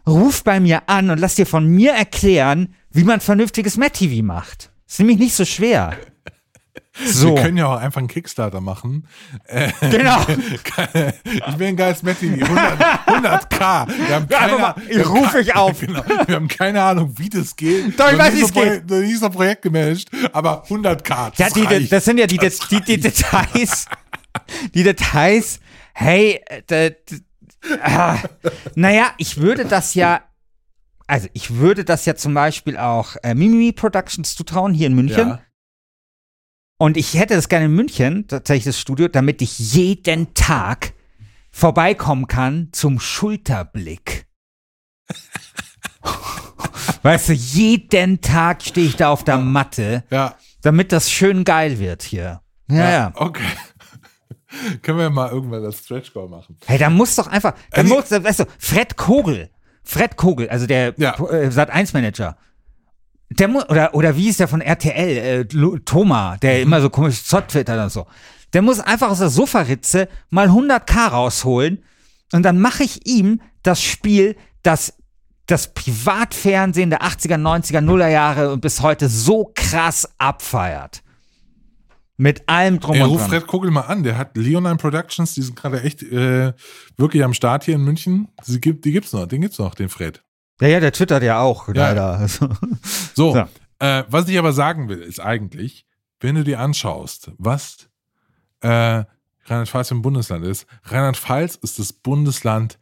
ruf 0.08 0.44
bei 0.44 0.60
mir 0.60 0.88
an 0.88 1.10
und 1.10 1.20
lass 1.20 1.36
dir 1.36 1.46
von 1.46 1.68
mir 1.68 1.92
erklären, 1.92 2.74
wie 2.90 3.04
man 3.04 3.20
vernünftiges 3.20 3.78
Matt-TV 3.78 4.24
macht. 4.24 4.72
Ist 4.88 5.00
nämlich 5.00 5.18
nicht 5.18 5.36
so 5.36 5.46
schwer. 5.46 5.98
So, 7.05 7.36
Wir 7.36 7.43
können 7.43 7.57
ja 7.57 7.67
auch 7.67 7.77
einfach 7.77 7.99
einen 7.99 8.07
Kickstarter 8.07 8.62
machen. 8.62 9.07
Äh, 9.45 9.71
genau. 9.79 10.19
ich 10.27 11.60
will 11.60 11.67
ein 11.67 11.75
geiles 11.77 12.01
TV, 12.01 12.45
100, 12.45 12.79
100k. 13.07 13.88
Wir 14.07 14.15
haben 14.15 14.27
Ja, 14.29 14.39
keine, 14.39 14.57
mal, 14.57 14.75
wir 14.88 15.05
haben 15.05 15.17
ruf 15.17 15.36
ich 15.36 15.55
auf. 15.55 15.79
Genau, 15.81 16.03
wir 16.27 16.36
haben 16.36 16.47
keine 16.47 16.84
Ahnung, 16.84 17.13
wie 17.17 17.29
das 17.29 17.55
geht. 17.55 17.99
Doch, 17.99 18.12
ich 18.12 18.17
weiß, 18.17 18.34
wie 18.36 18.41
es 18.41 18.53
geht. 18.53 18.89
Noch 18.89 18.99
nie 18.99 19.15
so 19.15 19.27
ein 19.27 19.31
Projekt 19.31 19.62
gemanagt, 19.63 20.10
aber 20.34 20.63
100k. 20.65 21.10
Ja, 21.10 21.31
Das 21.38 21.53
die, 21.53 21.62
reicht. 21.63 21.91
das 21.91 22.05
sind 22.05 22.17
ja 22.17 22.27
die, 22.27 22.38
Das 22.38 22.60
die, 22.60 22.81
die 22.81 22.99
Details. 22.99 23.86
Die 24.73 24.84
Details. 24.84 25.60
Hey, 25.93 26.41
äh, 26.69 26.91
ah, 27.81 28.17
naja, 28.75 29.12
ich 29.17 29.38
würde 29.38 29.65
das 29.65 29.93
ja, 29.95 30.21
also 31.07 31.27
ich 31.34 31.55
würde 31.55 31.84
das 31.84 32.05
ja 32.05 32.15
zum 32.15 32.34
Beispiel 32.34 32.77
auch 32.77 33.15
äh, 33.23 33.34
Mimimi 33.34 33.71
Productions 33.71 34.36
zutrauen 34.36 34.73
hier 34.73 34.88
in 34.88 34.93
München. 34.93 35.27
Ja. 35.29 35.39
Und 36.82 36.98
ich 36.98 37.13
hätte 37.13 37.36
das 37.36 37.48
gerne 37.48 37.65
in 37.65 37.76
München, 37.76 38.28
tatsächlich 38.28 38.63
das 38.65 38.80
Studio, 38.80 39.08
damit 39.08 39.44
ich 39.44 39.60
jeden 39.60 40.34
Tag 40.34 40.94
vorbeikommen 41.52 42.26
kann 42.28 42.70
zum 42.72 43.00
Schulterblick. 43.00 44.26
weißt 47.04 47.30
du, 47.30 47.34
jeden 47.34 48.22
Tag 48.22 48.63
stehe 48.63 48.88
ich 48.88 48.96
da 48.96 49.10
auf 49.12 49.24
der 49.24 49.38
Matte, 49.38 50.04
Ja, 50.10 50.34
damit 50.63 50.91
das 50.91 51.12
schön 51.12 51.44
geil 51.44 51.78
wird 51.78 52.02
hier. 52.02 52.41
Ja, 52.67 52.89
ja. 52.89 53.12
Okay. 53.13 53.44
Können 54.82 54.98
wir 54.98 55.12
mal 55.12 55.30
irgendwann 55.30 55.62
das 55.62 55.78
Stretch 55.86 56.12
Goal 56.12 56.30
machen? 56.30 56.58
Hey, 56.65 56.80
da 56.80 56.89
muss 56.89 57.13
doch 57.15 57.28
einfach, 57.28 57.54
da 57.70 57.82
Also- 57.84 57.94
muss, 57.94 58.10
weißt 58.10 58.39
du, 58.39 58.46
Fred 58.58 58.98
Kogel, 58.98 59.52
Fred 59.84 60.17
Kogel, 60.17 60.50
also 60.50 60.65
der 60.65 60.96
Ja. 60.98 61.13
äh, 61.30 61.50
Sat1-Manager, 61.52 62.38
der 63.39 63.48
muss, 63.48 63.67
oder, 63.70 63.94
oder 63.96 64.15
wie 64.17 64.30
ist 64.30 64.39
der 64.39 64.48
von 64.48 64.62
RTL, 64.62 65.46
äh, 65.52 65.80
Thomas, 65.86 66.39
der 66.41 66.58
Mhm. 66.58 66.62
immer 66.63 66.82
so 66.82 66.89
komisch 66.89 67.24
Zott 67.24 67.48
twittert 67.50 67.80
und 67.80 67.91
so. 67.91 68.06
Der 68.54 68.62
muss 68.62 68.80
einfach 68.80 69.10
aus 69.10 69.20
der 69.20 69.30
Sofaritze 69.30 70.10
mal 70.30 70.50
100k 70.50 71.08
rausholen 71.08 71.84
und 72.34 72.44
dann 72.44 72.60
mache 72.60 72.84
ich 72.84 73.08
ihm 73.08 73.41
das 73.63 73.82
Spiel, 73.82 74.36
das 74.63 74.94
das 75.48 75.74
Privatfernsehen 75.74 76.89
der 76.91 77.02
80er, 77.04 77.36
90er, 77.36 77.82
Nuller 77.82 78.08
Jahre 78.08 78.54
und 78.54 78.62
bis 78.62 78.82
heute 78.82 79.10
so 79.10 79.52
krass 79.54 80.08
abfeiert. 80.17 81.02
Mit 82.15 82.48
allem 82.48 82.80
drum 82.80 82.96
Ey, 82.96 83.02
und 83.02 83.10
ruf 83.10 83.22
dran. 83.22 83.30
Fred 83.32 83.48
Kogel 83.48 83.72
mal 83.72 83.82
an, 83.82 84.04
der 84.04 84.17
hat 84.17 84.38
Leonine 84.38 84.78
Productions, 84.78 85.34
die 85.34 85.41
sind 85.41 85.56
gerade 85.56 85.82
echt 85.82 86.04
äh, 86.04 86.54
wirklich 86.96 87.24
am 87.24 87.34
Start 87.34 87.63
hier 87.65 87.76
in 87.76 87.82
München. 87.82 88.28
Die, 88.48 88.62
gibt, 88.62 88.86
die 88.86 88.91
gibt's 88.91 89.12
noch, 89.12 89.26
den 89.26 89.41
gibt's 89.41 89.58
noch, 89.58 89.74
den 89.76 89.89
Fred. 89.89 90.24
Ja, 90.62 90.67
ja, 90.67 90.80
der 90.80 90.91
twittert 90.93 91.24
ja 91.24 91.39
auch, 91.41 91.67
Ja. 91.69 91.74
leider. 91.74 92.19
Also, 92.19 92.50
So, 93.15 93.36
Ja. 93.36 93.50
äh, 93.80 94.04
was 94.10 94.28
ich 94.30 94.38
aber 94.39 94.54
sagen 94.54 94.88
will, 94.89 95.00
ist 95.02 95.19
eigentlich, 95.19 95.86
wenn 96.19 96.36
du 96.36 96.43
dir 96.43 96.60
anschaust, 96.60 97.32
was 97.38 97.89
äh, 98.62 99.04
Rheinland-Pfalz 99.45 99.88
für 99.89 99.95
ein 99.95 100.02
Bundesland 100.04 100.45
ist, 100.45 100.67
Rheinland-Pfalz 100.86 101.56
ist 101.56 101.80
das 101.80 101.91
Bundesland 101.93 102.78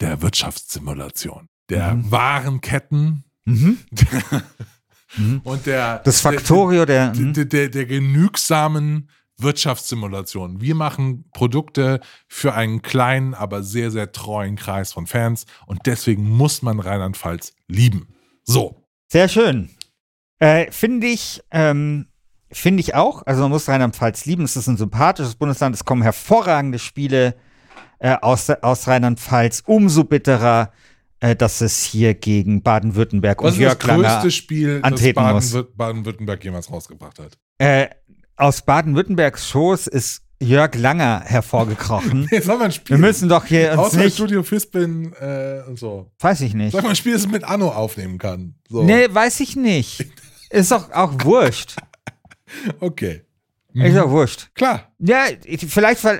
der 0.00 0.20
Wirtschaftssimulation, 0.22 1.48
der 1.68 1.94
Mhm. 1.94 2.10
Warenketten 2.10 3.24
mhm. 3.44 3.78
und 5.44 5.66
der 5.66 5.98
Das 6.00 6.20
Factorio 6.20 6.84
der. 6.84 7.10
der, 7.12 7.22
mhm. 7.22 7.32
der, 7.34 7.44
der, 7.44 7.68
der 7.68 7.86
genügsamen 7.86 9.08
Wirtschaftssimulation. 9.42 10.60
Wir 10.60 10.74
machen 10.74 11.24
Produkte 11.32 12.00
für 12.28 12.54
einen 12.54 12.82
kleinen, 12.82 13.34
aber 13.34 13.62
sehr, 13.62 13.90
sehr 13.90 14.12
treuen 14.12 14.56
Kreis 14.56 14.92
von 14.92 15.06
Fans 15.06 15.46
und 15.66 15.80
deswegen 15.86 16.28
muss 16.28 16.62
man 16.62 16.80
Rheinland-Pfalz 16.80 17.54
lieben. 17.68 18.08
So. 18.44 18.84
Sehr 19.08 19.28
schön. 19.28 19.70
Äh, 20.38 20.70
Finde 20.70 21.06
ich, 21.08 21.42
ähm, 21.50 22.06
finde 22.52 22.80
ich 22.80 22.94
auch. 22.94 23.24
Also 23.26 23.42
man 23.42 23.50
muss 23.50 23.68
Rheinland-Pfalz 23.68 24.24
lieben. 24.26 24.44
Es 24.44 24.56
ist 24.56 24.66
ein 24.68 24.76
sympathisches 24.76 25.34
Bundesland. 25.34 25.74
Es 25.74 25.84
kommen 25.84 26.02
hervorragende 26.02 26.78
Spiele 26.78 27.34
äh, 27.98 28.16
aus, 28.20 28.48
aus 28.50 28.88
Rheinland-Pfalz. 28.88 29.62
Umso 29.66 30.04
bitterer, 30.04 30.72
äh, 31.20 31.36
dass 31.36 31.60
es 31.60 31.84
hier 31.84 32.14
gegen 32.14 32.62
Baden-Württemberg 32.62 33.42
und 33.42 33.48
ist 33.48 33.54
das 33.56 33.60
Jörg 33.60 33.82
Langer 33.84 34.02
größte 34.14 34.30
Spiel, 34.30 34.80
das 34.80 34.84
antreten 34.92 35.20
muss. 35.32 35.52
Baden- 35.52 35.76
Baden-Württemberg 35.76 36.42
jemals 36.44 36.70
rausgebracht 36.70 37.18
hat? 37.18 37.36
äh, 37.58 37.88
aus 38.40 38.62
Baden-Württembergs 38.62 39.48
Schoß 39.48 39.86
ist 39.86 40.22
Jörg 40.42 40.74
Langer 40.74 41.20
hervorgekrochen. 41.24 42.26
Jetzt 42.30 42.48
haben 42.48 42.60
wir 42.60 42.64
ein 42.66 42.72
Spiel. 42.72 42.96
Wir 42.96 43.06
müssen 43.06 43.28
doch 43.28 43.44
hier 43.44 43.78
uns 43.78 43.92
nicht, 43.92 44.14
Studio 44.14 44.42
Fispin 44.42 45.12
äh, 45.20 45.60
und 45.68 45.78
so. 45.78 46.10
weiß 46.18 46.40
ich 46.40 46.54
nicht. 46.54 46.72
Sag 46.72 46.82
mal 46.82 46.90
ein 46.90 46.96
Spiel, 46.96 47.12
das 47.12 47.22
man 47.24 47.32
mit 47.32 47.44
Anno 47.44 47.68
aufnehmen 47.68 48.16
kann. 48.18 48.54
So. 48.68 48.82
Nee, 48.82 49.06
weiß 49.10 49.40
ich 49.40 49.56
nicht. 49.56 50.06
Ist 50.48 50.70
doch 50.72 50.90
auch 50.92 51.12
wurscht. 51.24 51.76
Okay. 52.80 53.22
Ist 53.74 53.96
doch 53.96 54.10
wurscht. 54.10 54.48
Klar. 54.56 54.90
Ja, 54.98 55.26
ich- 55.44 55.64
vielleicht, 55.68 56.02
weil 56.02 56.18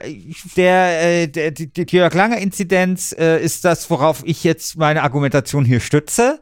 der, 0.57 1.23
äh, 1.23 1.27
der, 1.27 1.51
die, 1.51 1.73
die 1.73 1.85
Jörg 1.91 2.15
Langer 2.15 2.39
Inzidenz 2.39 3.11
äh, 3.19 3.43
ist 3.43 3.65
das, 3.65 3.91
worauf 3.91 4.23
ich 4.25 4.45
jetzt 4.45 4.77
meine 4.77 5.03
Argumentation 5.03 5.65
hier 5.65 5.81
stütze. 5.81 6.39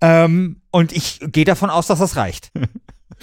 Ähm, 0.00 0.60
und 0.72 0.90
ich 0.90 1.20
gehe 1.30 1.44
davon 1.44 1.70
aus, 1.70 1.86
dass 1.86 2.00
das 2.00 2.16
reicht. 2.16 2.50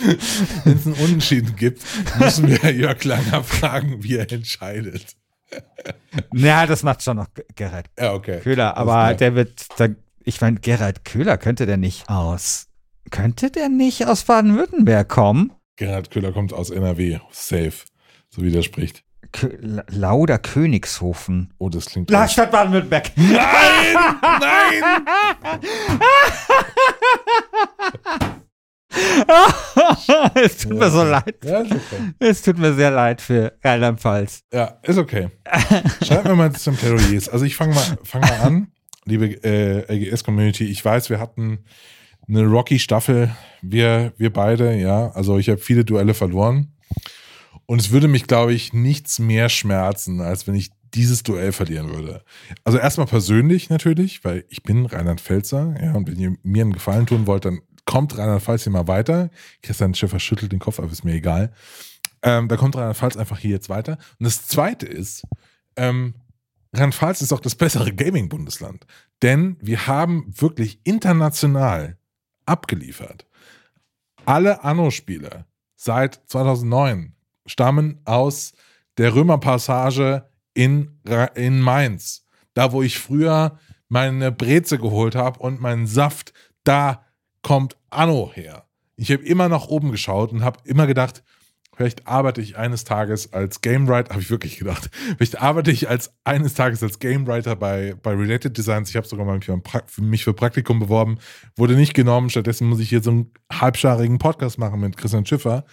Wenn 0.64 0.78
es 0.78 0.86
einen 0.86 0.96
Unentschieden 0.96 1.56
gibt, 1.56 1.82
müssen 2.20 2.48
wir 2.48 2.72
Jörg 2.74 3.04
Langer 3.04 3.44
fragen, 3.44 4.04
wie 4.04 4.18
er 4.18 4.32
entscheidet. 4.32 5.16
Ja, 6.34 6.66
das 6.66 6.82
macht 6.84 7.04
schon 7.04 7.18
noch 7.18 7.28
Gerhard 7.56 7.86
Ja, 8.00 8.14
okay. 8.14 8.40
Köhler, 8.40 8.76
aber 8.78 9.14
der 9.14 9.36
wird, 9.36 9.68
da, 9.78 9.88
ich 10.24 10.42
meine, 10.42 10.60
Gerhard 10.60 11.06
Köhler 11.06 11.38
könnte 11.38 11.66
der 11.66 11.78
nicht 11.78 12.10
aus, 12.10 12.68
könnte 13.12 13.52
der 13.52 13.70
nicht 13.70 14.08
aus 14.08 14.24
Baden-Württemberg 14.24 15.08
kommen? 15.10 15.52
Gerhard 15.76 16.10
Köhler 16.12 16.32
kommt 16.32 16.54
aus 16.54 16.70
NRW. 16.72 17.20
Safe. 17.32 17.74
So 18.30 18.42
wie 18.42 18.52
der 18.52 18.64
spricht. 18.64 19.04
Kö 19.32 19.50
La- 19.62 19.84
Lauder 19.90 20.38
Königshofen. 20.40 21.54
Oh, 21.58 21.70
das 21.70 21.86
klingt. 21.88 22.10
La 22.10 22.28
Stadt 22.28 22.52
Baden-Württemberg. 22.52 23.12
Nein! 23.16 23.96
Nein! 24.22 24.84
es 30.36 30.58
tut 30.58 30.78
mir 30.78 30.90
so 30.90 31.04
leid. 31.04 31.36
Ja, 31.44 31.62
okay. 31.62 32.14
Es 32.20 32.42
tut 32.42 32.58
mir 32.58 32.74
sehr 32.74 32.92
leid 32.92 33.22
für 33.22 33.54
Rheinland-Pfalz. 33.64 34.44
Ja, 34.54 34.78
ist 34.84 34.98
okay. 34.98 35.30
Schreibt 36.04 36.26
mir 36.26 36.36
mal 36.36 36.52
zum 36.54 36.76
Plädoyers. 36.76 37.30
Also 37.30 37.46
ich 37.46 37.56
fange 37.56 37.76
mal, 37.76 37.98
fang 38.04 38.22
mal 38.22 38.40
an, 38.42 38.68
liebe 39.06 39.26
äh, 39.44 39.94
LGS-Community. 39.94 40.66
Ich 40.66 40.84
weiß, 40.84 41.10
wir 41.10 41.20
hatten 41.20 41.60
eine 42.28 42.46
Rocky-Staffel, 42.46 43.32
wir, 43.62 44.14
wir 44.18 44.32
beide, 44.32 44.76
ja. 44.76 45.12
Also 45.12 45.38
ich 45.38 45.50
habe 45.50 45.60
viele 45.60 45.86
Duelle 45.86 46.14
verloren. 46.14 46.74
Und 47.66 47.80
es 47.80 47.92
würde 47.92 48.08
mich, 48.08 48.28
glaube 48.28 48.54
ich, 48.54 48.74
nichts 48.74 49.20
mehr 49.20 49.50
schmerzen, 49.50 50.22
als 50.22 50.48
wenn 50.48 50.56
ich 50.56 50.72
dieses 50.94 51.24
Duell 51.24 51.52
verlieren 51.52 51.90
würde. 51.90 52.24
Also 52.64 52.78
erstmal 52.78 53.08
persönlich 53.08 53.70
natürlich, 53.70 54.24
weil 54.24 54.46
ich 54.50 54.64
bin 54.64 54.86
Rheinland-Pfälzer, 54.86 55.76
ja, 55.82 55.94
und 55.94 56.08
wenn 56.08 56.20
ihr 56.20 56.36
mir 56.44 56.64
einen 56.64 56.74
Gefallen 56.74 57.06
tun 57.06 57.26
wollt, 57.26 57.46
dann 57.46 57.62
kommt 57.86 58.18
Rheinland-Pfalz 58.18 58.64
hier 58.64 58.72
mal 58.72 58.88
weiter. 58.88 59.30
Christian 59.62 59.94
Schiffer 59.94 60.20
schüttelt 60.20 60.52
den 60.52 60.60
Kopf, 60.60 60.80
aber 60.80 60.92
ist 60.92 61.04
mir 61.04 61.14
egal. 61.14 61.52
Ähm, 62.22 62.48
da 62.48 62.58
kommt 62.58 62.76
Rheinland-Pfalz 62.76 63.18
einfach 63.18 63.40
hier 63.40 63.52
jetzt 63.52 63.70
weiter. 63.70 63.98
Und 64.20 64.26
das 64.26 64.48
Zweite 64.48 64.86
ist, 64.86 65.24
ähm, 65.76 66.16
Rheinland-Pfalz 66.74 67.22
ist 67.22 67.34
auch 67.34 67.40
das 67.40 67.56
bessere 67.56 67.94
Gaming-Bundesland. 67.94 68.86
Denn 69.22 69.58
wir 69.62 69.88
haben 69.88 70.34
wirklich 70.36 70.80
international 70.84 71.98
abgeliefert. 72.46 73.26
Alle 74.26 74.64
Anno-Spiele 74.64 75.46
seit 75.76 76.22
2009 76.28 77.14
stammen 77.46 78.00
aus 78.06 78.54
der 78.98 79.14
Römerpassage 79.16 80.30
in, 80.54 81.00
in 81.36 81.60
Mainz. 81.60 82.26
Da, 82.54 82.72
wo 82.72 82.84
ich 82.84 83.00
früher 83.00 83.60
meine 83.90 84.32
Breze 84.32 84.78
geholt 84.78 85.16
habe 85.16 85.40
und 85.40 85.60
meinen 85.62 85.88
Saft, 85.88 86.34
da 86.64 87.06
kommt 87.44 87.78
Anno 87.92 88.32
her. 88.34 88.66
Ich 88.96 89.12
habe 89.12 89.24
immer 89.24 89.50
nach 89.50 89.68
oben 89.68 89.92
geschaut 89.92 90.32
und 90.32 90.44
habe 90.44 90.60
immer 90.66 90.88
gedacht, 90.88 91.24
vielleicht 91.76 92.08
arbeite 92.08 92.42
ich 92.42 92.58
eines 92.58 92.84
Tages 92.84 93.34
als 93.34 93.62
Game 93.62 93.88
Writer, 93.88 94.12
habe 94.12 94.22
ich 94.22 94.30
wirklich 94.30 94.58
gedacht, 94.58 94.90
vielleicht 95.18 95.42
arbeite 95.42 95.72
ich 95.72 95.90
als 95.90 96.14
eines 96.24 96.54
Tages 96.54 96.82
als 96.82 97.00
Game 97.00 97.28
Writer 97.28 97.56
bei, 97.56 97.96
bei 98.02 98.14
Related 98.14 98.58
Designs. 98.58 98.90
Ich 98.90 98.96
habe 98.96 99.08
sogar 99.08 99.26
mal 99.26 99.40
mich 100.00 100.24
für, 100.24 100.34
Praktikum 100.34 100.80
beworben, 100.80 101.20
wurde 101.56 101.76
nicht 101.76 101.94
genommen. 101.94 102.30
Stattdessen 102.30 102.68
muss 102.68 102.80
ich 102.80 102.90
hier 102.90 103.04
so 103.04 103.12
einen 103.12 103.32
halbscharigen 103.52 104.18
Podcast 104.18 104.58
machen 104.58 104.80
mit 104.80 104.98
Christian 104.98 105.26
Schiffer. 105.26 105.66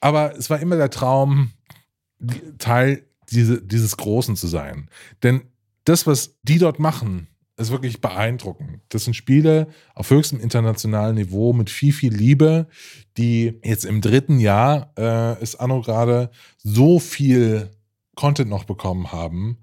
Aber 0.00 0.36
es 0.36 0.50
war 0.50 0.60
immer 0.60 0.76
der 0.76 0.90
Traum, 0.90 1.52
Teil 2.58 3.06
diese, 3.30 3.62
dieses 3.62 3.96
Großen 3.96 4.36
zu 4.36 4.46
sein. 4.46 4.90
Denn 5.22 5.42
das, 5.84 6.06
was 6.06 6.38
die 6.42 6.58
dort 6.58 6.78
machen, 6.78 7.28
ist 7.56 7.70
wirklich 7.70 8.00
beeindruckend. 8.00 8.80
Das 8.90 9.04
sind 9.04 9.14
Spiele 9.14 9.68
auf 9.94 10.10
höchstem 10.10 10.40
internationalen 10.40 11.16
Niveau 11.16 11.52
mit 11.52 11.70
viel, 11.70 11.92
viel 11.92 12.14
Liebe, 12.14 12.66
die 13.16 13.58
jetzt 13.64 13.84
im 13.84 14.00
dritten 14.00 14.38
Jahr 14.38 14.92
äh, 14.98 15.42
ist 15.42 15.56
Anno 15.56 15.80
gerade 15.80 16.30
so 16.58 16.98
viel 16.98 17.70
Content 18.14 18.50
noch 18.50 18.64
bekommen 18.64 19.12
haben, 19.12 19.58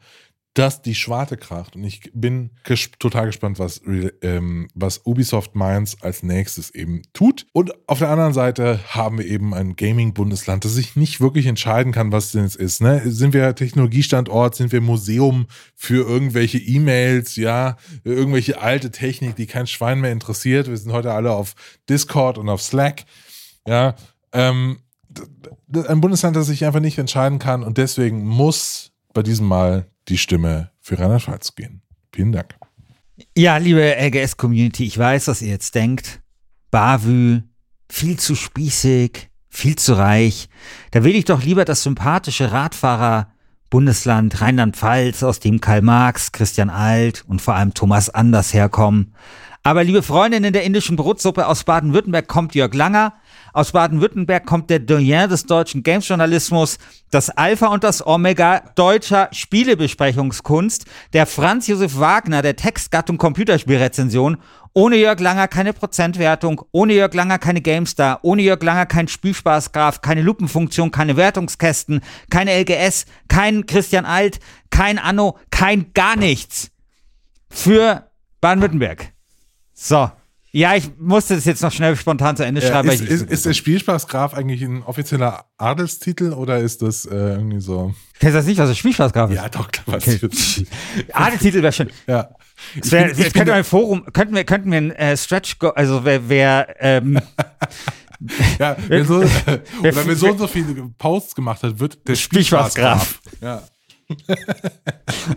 dass 0.54 0.84
die 0.84 0.94
Schwarte 0.94 1.36
kracht. 1.36 1.76
Und 1.76 1.84
ich 1.84 2.12
bin 2.14 2.52
ges 2.64 2.92
total 3.00 3.26
gespannt, 3.26 3.58
was, 3.58 3.82
ähm, 4.22 4.68
was 4.76 5.02
Ubisoft 5.04 5.56
Mainz 5.56 5.98
als 6.02 6.22
nächstes 6.22 6.70
eben 6.70 7.02
tut. 7.14 7.48
Und 7.54 7.74
auf 7.88 8.00
der 8.00 8.10
anderen 8.10 8.34
Seite 8.34 8.80
haben 8.90 9.18
wir 9.18 9.26
eben 9.26 9.56
ein 9.56 9.76
Gaming-Bundesland, 9.76 10.64
das 10.64 10.74
sich 10.74 10.96
nicht 10.96 11.20
wirklich 11.20 11.48
entscheiden 11.48 11.92
kann, 11.92 12.12
was 12.12 12.32
denn 12.32 12.44
es 12.44 12.56
ist. 12.56 12.82
Ne? 12.82 13.02
Sind 13.06 13.34
wir 13.34 13.56
Technologiestandort, 13.56 14.54
sind 14.56 14.72
wir 14.72 14.82
Museum 14.82 15.48
für 15.76 16.08
irgendwelche 16.08 16.60
E-Mails, 16.60 17.36
ja, 17.36 17.78
irgendwelche 18.04 18.62
alte 18.62 18.92
Technik, 18.92 19.36
die 19.36 19.48
kein 19.48 19.66
Schwein 19.66 20.02
mehr 20.02 20.12
interessiert. 20.12 20.68
Wir 20.68 20.78
sind 20.78 20.92
heute 20.92 21.14
alle 21.14 21.32
auf 21.32 21.56
Discord 21.90 22.38
und 22.38 22.50
auf 22.50 22.62
Slack. 22.62 23.06
Ja, 23.68 23.96
ähm, 24.34 24.80
ein 25.88 26.02
Bundesland, 26.02 26.36
das 26.36 26.48
sich 26.48 26.66
einfach 26.66 26.80
nicht 26.80 26.98
entscheiden 27.00 27.40
kann 27.40 27.64
und 27.64 27.78
deswegen 27.78 28.24
muss 28.24 28.93
bei 29.14 29.24
diesem 29.24 29.48
Mal 29.48 29.88
die 30.08 30.18
Stimme 30.18 30.72
für 30.80 31.00
Rheinland-Pfalz 31.00 31.56
gehen. 31.56 31.82
Vielen 32.14 32.32
Dank. 32.32 32.56
Ja, 33.38 33.58
liebe 33.58 33.96
LGS-Community, 33.96 34.86
ich 34.86 34.98
weiß, 34.98 35.28
was 35.28 35.42
ihr 35.42 35.50
jetzt 35.50 35.76
denkt. 35.76 36.22
Bavü, 36.72 37.42
viel 37.90 38.18
zu 38.18 38.36
spießig, 38.36 39.30
viel 39.50 39.76
zu 39.76 39.94
reich. 39.94 40.50
Da 40.92 41.04
will 41.04 41.16
ich 41.16 41.26
doch 41.26 41.44
lieber 41.44 41.64
das 41.64 41.84
sympathische 41.84 42.52
Radfahrer-Bundesland 42.52 44.42
Rheinland-Pfalz, 44.42 45.24
aus 45.24 45.40
dem 45.40 45.62
Karl 45.62 45.84
Marx, 45.84 46.32
Christian 46.32 46.72
Alt 46.72 47.24
und 47.28 47.42
vor 47.42 47.56
allem 47.56 47.74
Thomas 47.74 48.10
Anders 48.10 48.54
herkommen. 48.54 49.14
Aber 49.62 49.84
liebe 49.84 50.04
Freundinnen 50.04 50.52
der 50.52 50.64
indischen 50.64 50.98
Brotsuppe, 50.98 51.48
aus 51.48 51.64
Baden-Württemberg 51.64 52.28
kommt 52.28 52.56
Jörg 52.56 52.74
Langer. 52.74 53.14
Aus 53.54 53.72
Baden-Württemberg 53.72 54.48
kommt 54.48 54.72
der 54.72 54.80
Doyen 54.80 55.30
des 55.30 55.46
deutschen 55.46 55.84
Games-Journalismus, 55.84 56.80
das 57.12 57.30
Alpha 57.30 57.68
und 57.68 57.84
das 57.84 58.06
Omega 58.06 58.62
deutscher 58.76 59.30
Spielebesprechungskunst, 59.32 60.86
der 61.14 61.28
Franz 61.28 61.68
Josef 61.68 62.00
Wagner 62.00 62.42
der 62.42 62.56
Textgattung 62.56 63.20
Computerspielrezension. 63.20 64.38
Ohne 64.74 64.96
Jörg 64.96 65.20
Langer 65.20 65.48
keine 65.48 65.72
Prozentwertung, 65.72 66.64
ohne 66.72 66.94
Jörg 66.94 67.14
Langer 67.14 67.38
keine 67.38 67.62
GameStar, 67.62 68.22
ohne 68.24 68.42
Jörg 68.42 68.64
Langer 68.64 68.88
kein 68.88 69.08
Spielspaßgraph, 69.08 70.02
keine 70.02 70.24
Lupenfunktion, 70.24 70.90
keine 70.90 71.16
Wertungskästen, 71.16 72.02
keine 72.32 72.60
LGS, 72.60 73.06
kein 73.28 73.68
Christian 73.68 74.06
Alt, 74.06 74.40
kein 74.72 74.98
Anno, 74.98 75.38
kein 75.52 75.94
gar 75.94 76.16
nichts. 76.16 76.72
Für 77.52 78.10
Baden-Württemberg. 78.42 79.14
So. 79.76 80.10
Ja, 80.56 80.76
ich 80.76 80.92
musste 81.00 81.34
das 81.34 81.46
jetzt 81.46 81.64
noch 81.64 81.72
schnell 81.72 81.96
spontan 81.96 82.38
zu 82.38 82.46
Ende 82.46 82.62
schreiben. 82.62 82.88
weil 82.88 82.94
ist, 82.94 83.02
ich 83.02 83.10
ist, 83.10 83.30
ist 83.30 83.46
der 83.48 83.54
Spielspaßgraf 83.54 84.36
eigentlich 84.36 84.62
ein 84.62 84.84
offizieller 84.84 85.46
Adelstitel 85.58 86.32
oder 86.32 86.60
ist 86.60 86.84
das 86.84 87.06
äh, 87.06 87.16
irgendwie 87.16 87.60
so? 87.60 87.96
Kennst 88.20 88.36
du 88.36 88.38
das 88.38 88.46
nicht, 88.46 88.60
was 88.60 88.70
der 88.70 88.76
Spielspaßgraf 88.76 89.32
ist? 89.32 89.36
Ja, 89.36 89.50
doch, 89.50 89.72
klar, 89.72 89.98
okay. 89.98 90.20
Adelstitel 91.12 91.64
wäre 91.64 91.74
schön. 91.74 91.90
Ja. 92.06 92.30
Es 92.80 92.92
wär, 92.92 93.10
Ich 93.10 93.18
bin- 93.18 93.26
ich 93.28 93.34
könnte 93.34 93.52
ein 93.54 93.64
Forum, 93.64 94.06
könnten 94.14 94.36
wir, 94.36 94.44
könnten 94.44 94.70
wir 94.72 94.78
ein 94.78 94.92
äh, 94.92 95.18
Stretch, 95.18 95.58
also 95.76 96.06
wer, 96.06 96.30
wer 96.30 96.76
ähm, 96.80 97.20
Ja, 98.60 98.78
wenn 98.88 99.06
so, 99.08 99.22
wenn 99.82 100.16
so 100.16 100.30
und 100.30 100.38
so 100.38 100.48
viele 100.48 100.88
Posts 101.00 101.34
gemacht 101.34 101.64
hat, 101.64 101.80
wird 101.80 102.08
der 102.08 102.14
Spielspaßgraf. 102.16 103.20
Ja. 103.42 103.64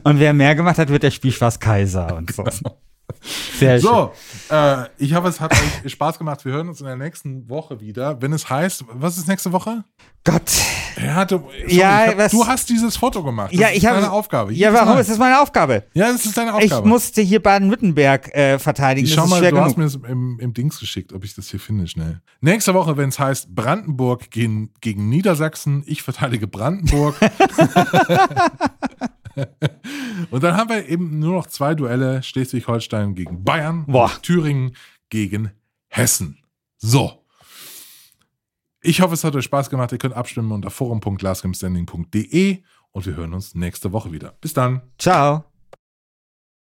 und 0.04 0.20
wer 0.20 0.32
mehr 0.34 0.54
gemacht 0.54 0.76
hat, 0.78 0.90
wird 0.90 1.02
der 1.02 1.10
Spielspaß 1.10 1.58
Kaiser 1.58 2.14
und 2.16 2.32
so. 2.34 2.44
Sehr 3.58 3.80
schön. 3.80 3.88
So, 3.88 4.12
äh, 4.50 4.84
ich 4.98 5.14
hoffe, 5.14 5.28
es 5.28 5.40
hat 5.40 5.52
euch 5.84 5.92
Spaß 5.92 6.18
gemacht. 6.18 6.44
Wir 6.44 6.52
hören 6.52 6.68
uns 6.68 6.80
in 6.80 6.86
der 6.86 6.96
nächsten 6.96 7.48
Woche 7.48 7.80
wieder. 7.80 8.20
Wenn 8.20 8.32
es 8.32 8.48
heißt, 8.48 8.84
was 8.92 9.16
ist 9.18 9.28
nächste 9.28 9.52
Woche? 9.52 9.84
Gott. 10.24 10.42
Du, 11.28 11.38
sorry, 11.38 11.74
Ja, 11.74 12.04
ich 12.04 12.10
hab, 12.12 12.18
was- 12.18 12.32
du 12.32 12.46
hast 12.46 12.68
dieses 12.70 12.96
Foto 12.96 13.22
gemacht. 13.22 13.52
Das 13.52 13.60
Ja, 13.60 13.68
ist 13.68 13.76
ich 13.76 13.86
habe 13.86 13.96
deine 14.00 14.10
Aufgabe. 14.10 14.52
Ja, 14.54 14.72
warum 14.72 14.94
Mal. 14.94 15.00
ist 15.00 15.10
das 15.10 15.18
meine 15.18 15.40
Aufgabe? 15.40 15.84
Ja, 15.92 16.10
das 16.10 16.24
ist 16.24 16.36
deine 16.36 16.50
Ich 16.58 16.72
Aufgabe. 16.72 16.88
musste 16.88 17.20
hier 17.22 17.42
Baden-Württemberg 17.42 18.34
äh, 18.34 18.58
verteidigen. 18.58 19.06
Ich 19.06 19.14
das 19.14 19.22
schau 19.24 19.28
mal, 19.28 19.40
du 19.40 19.56
hast 19.60 19.74
genug. 19.74 19.78
mir 19.78 19.84
das 19.84 19.94
im, 20.10 20.38
im 20.40 20.54
Dings 20.54 20.80
geschickt, 20.80 21.12
ob 21.12 21.22
ich 21.24 21.34
das 21.34 21.48
hier 21.50 21.60
finde, 21.60 21.86
schnell. 21.86 22.22
Nächste 22.40 22.72
Woche, 22.74 22.96
wenn 22.96 23.10
es 23.10 23.18
heißt 23.18 23.54
Brandenburg 23.54 24.30
gegen, 24.30 24.70
gegen 24.80 25.08
Niedersachsen, 25.10 25.82
ich 25.86 26.02
verteidige 26.02 26.46
Brandenburg. 26.46 27.14
Und 30.30 30.42
dann 30.42 30.56
haben 30.56 30.70
wir 30.70 30.88
eben 30.88 31.18
nur 31.18 31.34
noch 31.34 31.46
zwei 31.46 31.74
Duelle: 31.74 32.22
Schleswig-Holstein 32.22 33.14
gegen 33.14 33.44
Bayern, 33.44 33.86
Boah. 33.86 34.10
und 34.14 34.22
Thüringen 34.22 34.76
gegen 35.08 35.50
Hessen. 35.88 36.38
So. 36.78 37.22
Ich 38.82 39.00
hoffe, 39.00 39.14
es 39.14 39.24
hat 39.24 39.34
euch 39.34 39.44
Spaß 39.44 39.68
gemacht. 39.70 39.92
Ihr 39.92 39.98
könnt 39.98 40.14
abstimmen 40.14 40.52
unter 40.52 40.70
forum.lastgamestanding.de 40.70 42.62
und 42.92 43.06
wir 43.06 43.16
hören 43.16 43.34
uns 43.34 43.54
nächste 43.54 43.92
Woche 43.92 44.12
wieder. 44.12 44.36
Bis 44.40 44.54
dann. 44.54 44.82
Ciao. 44.98 45.55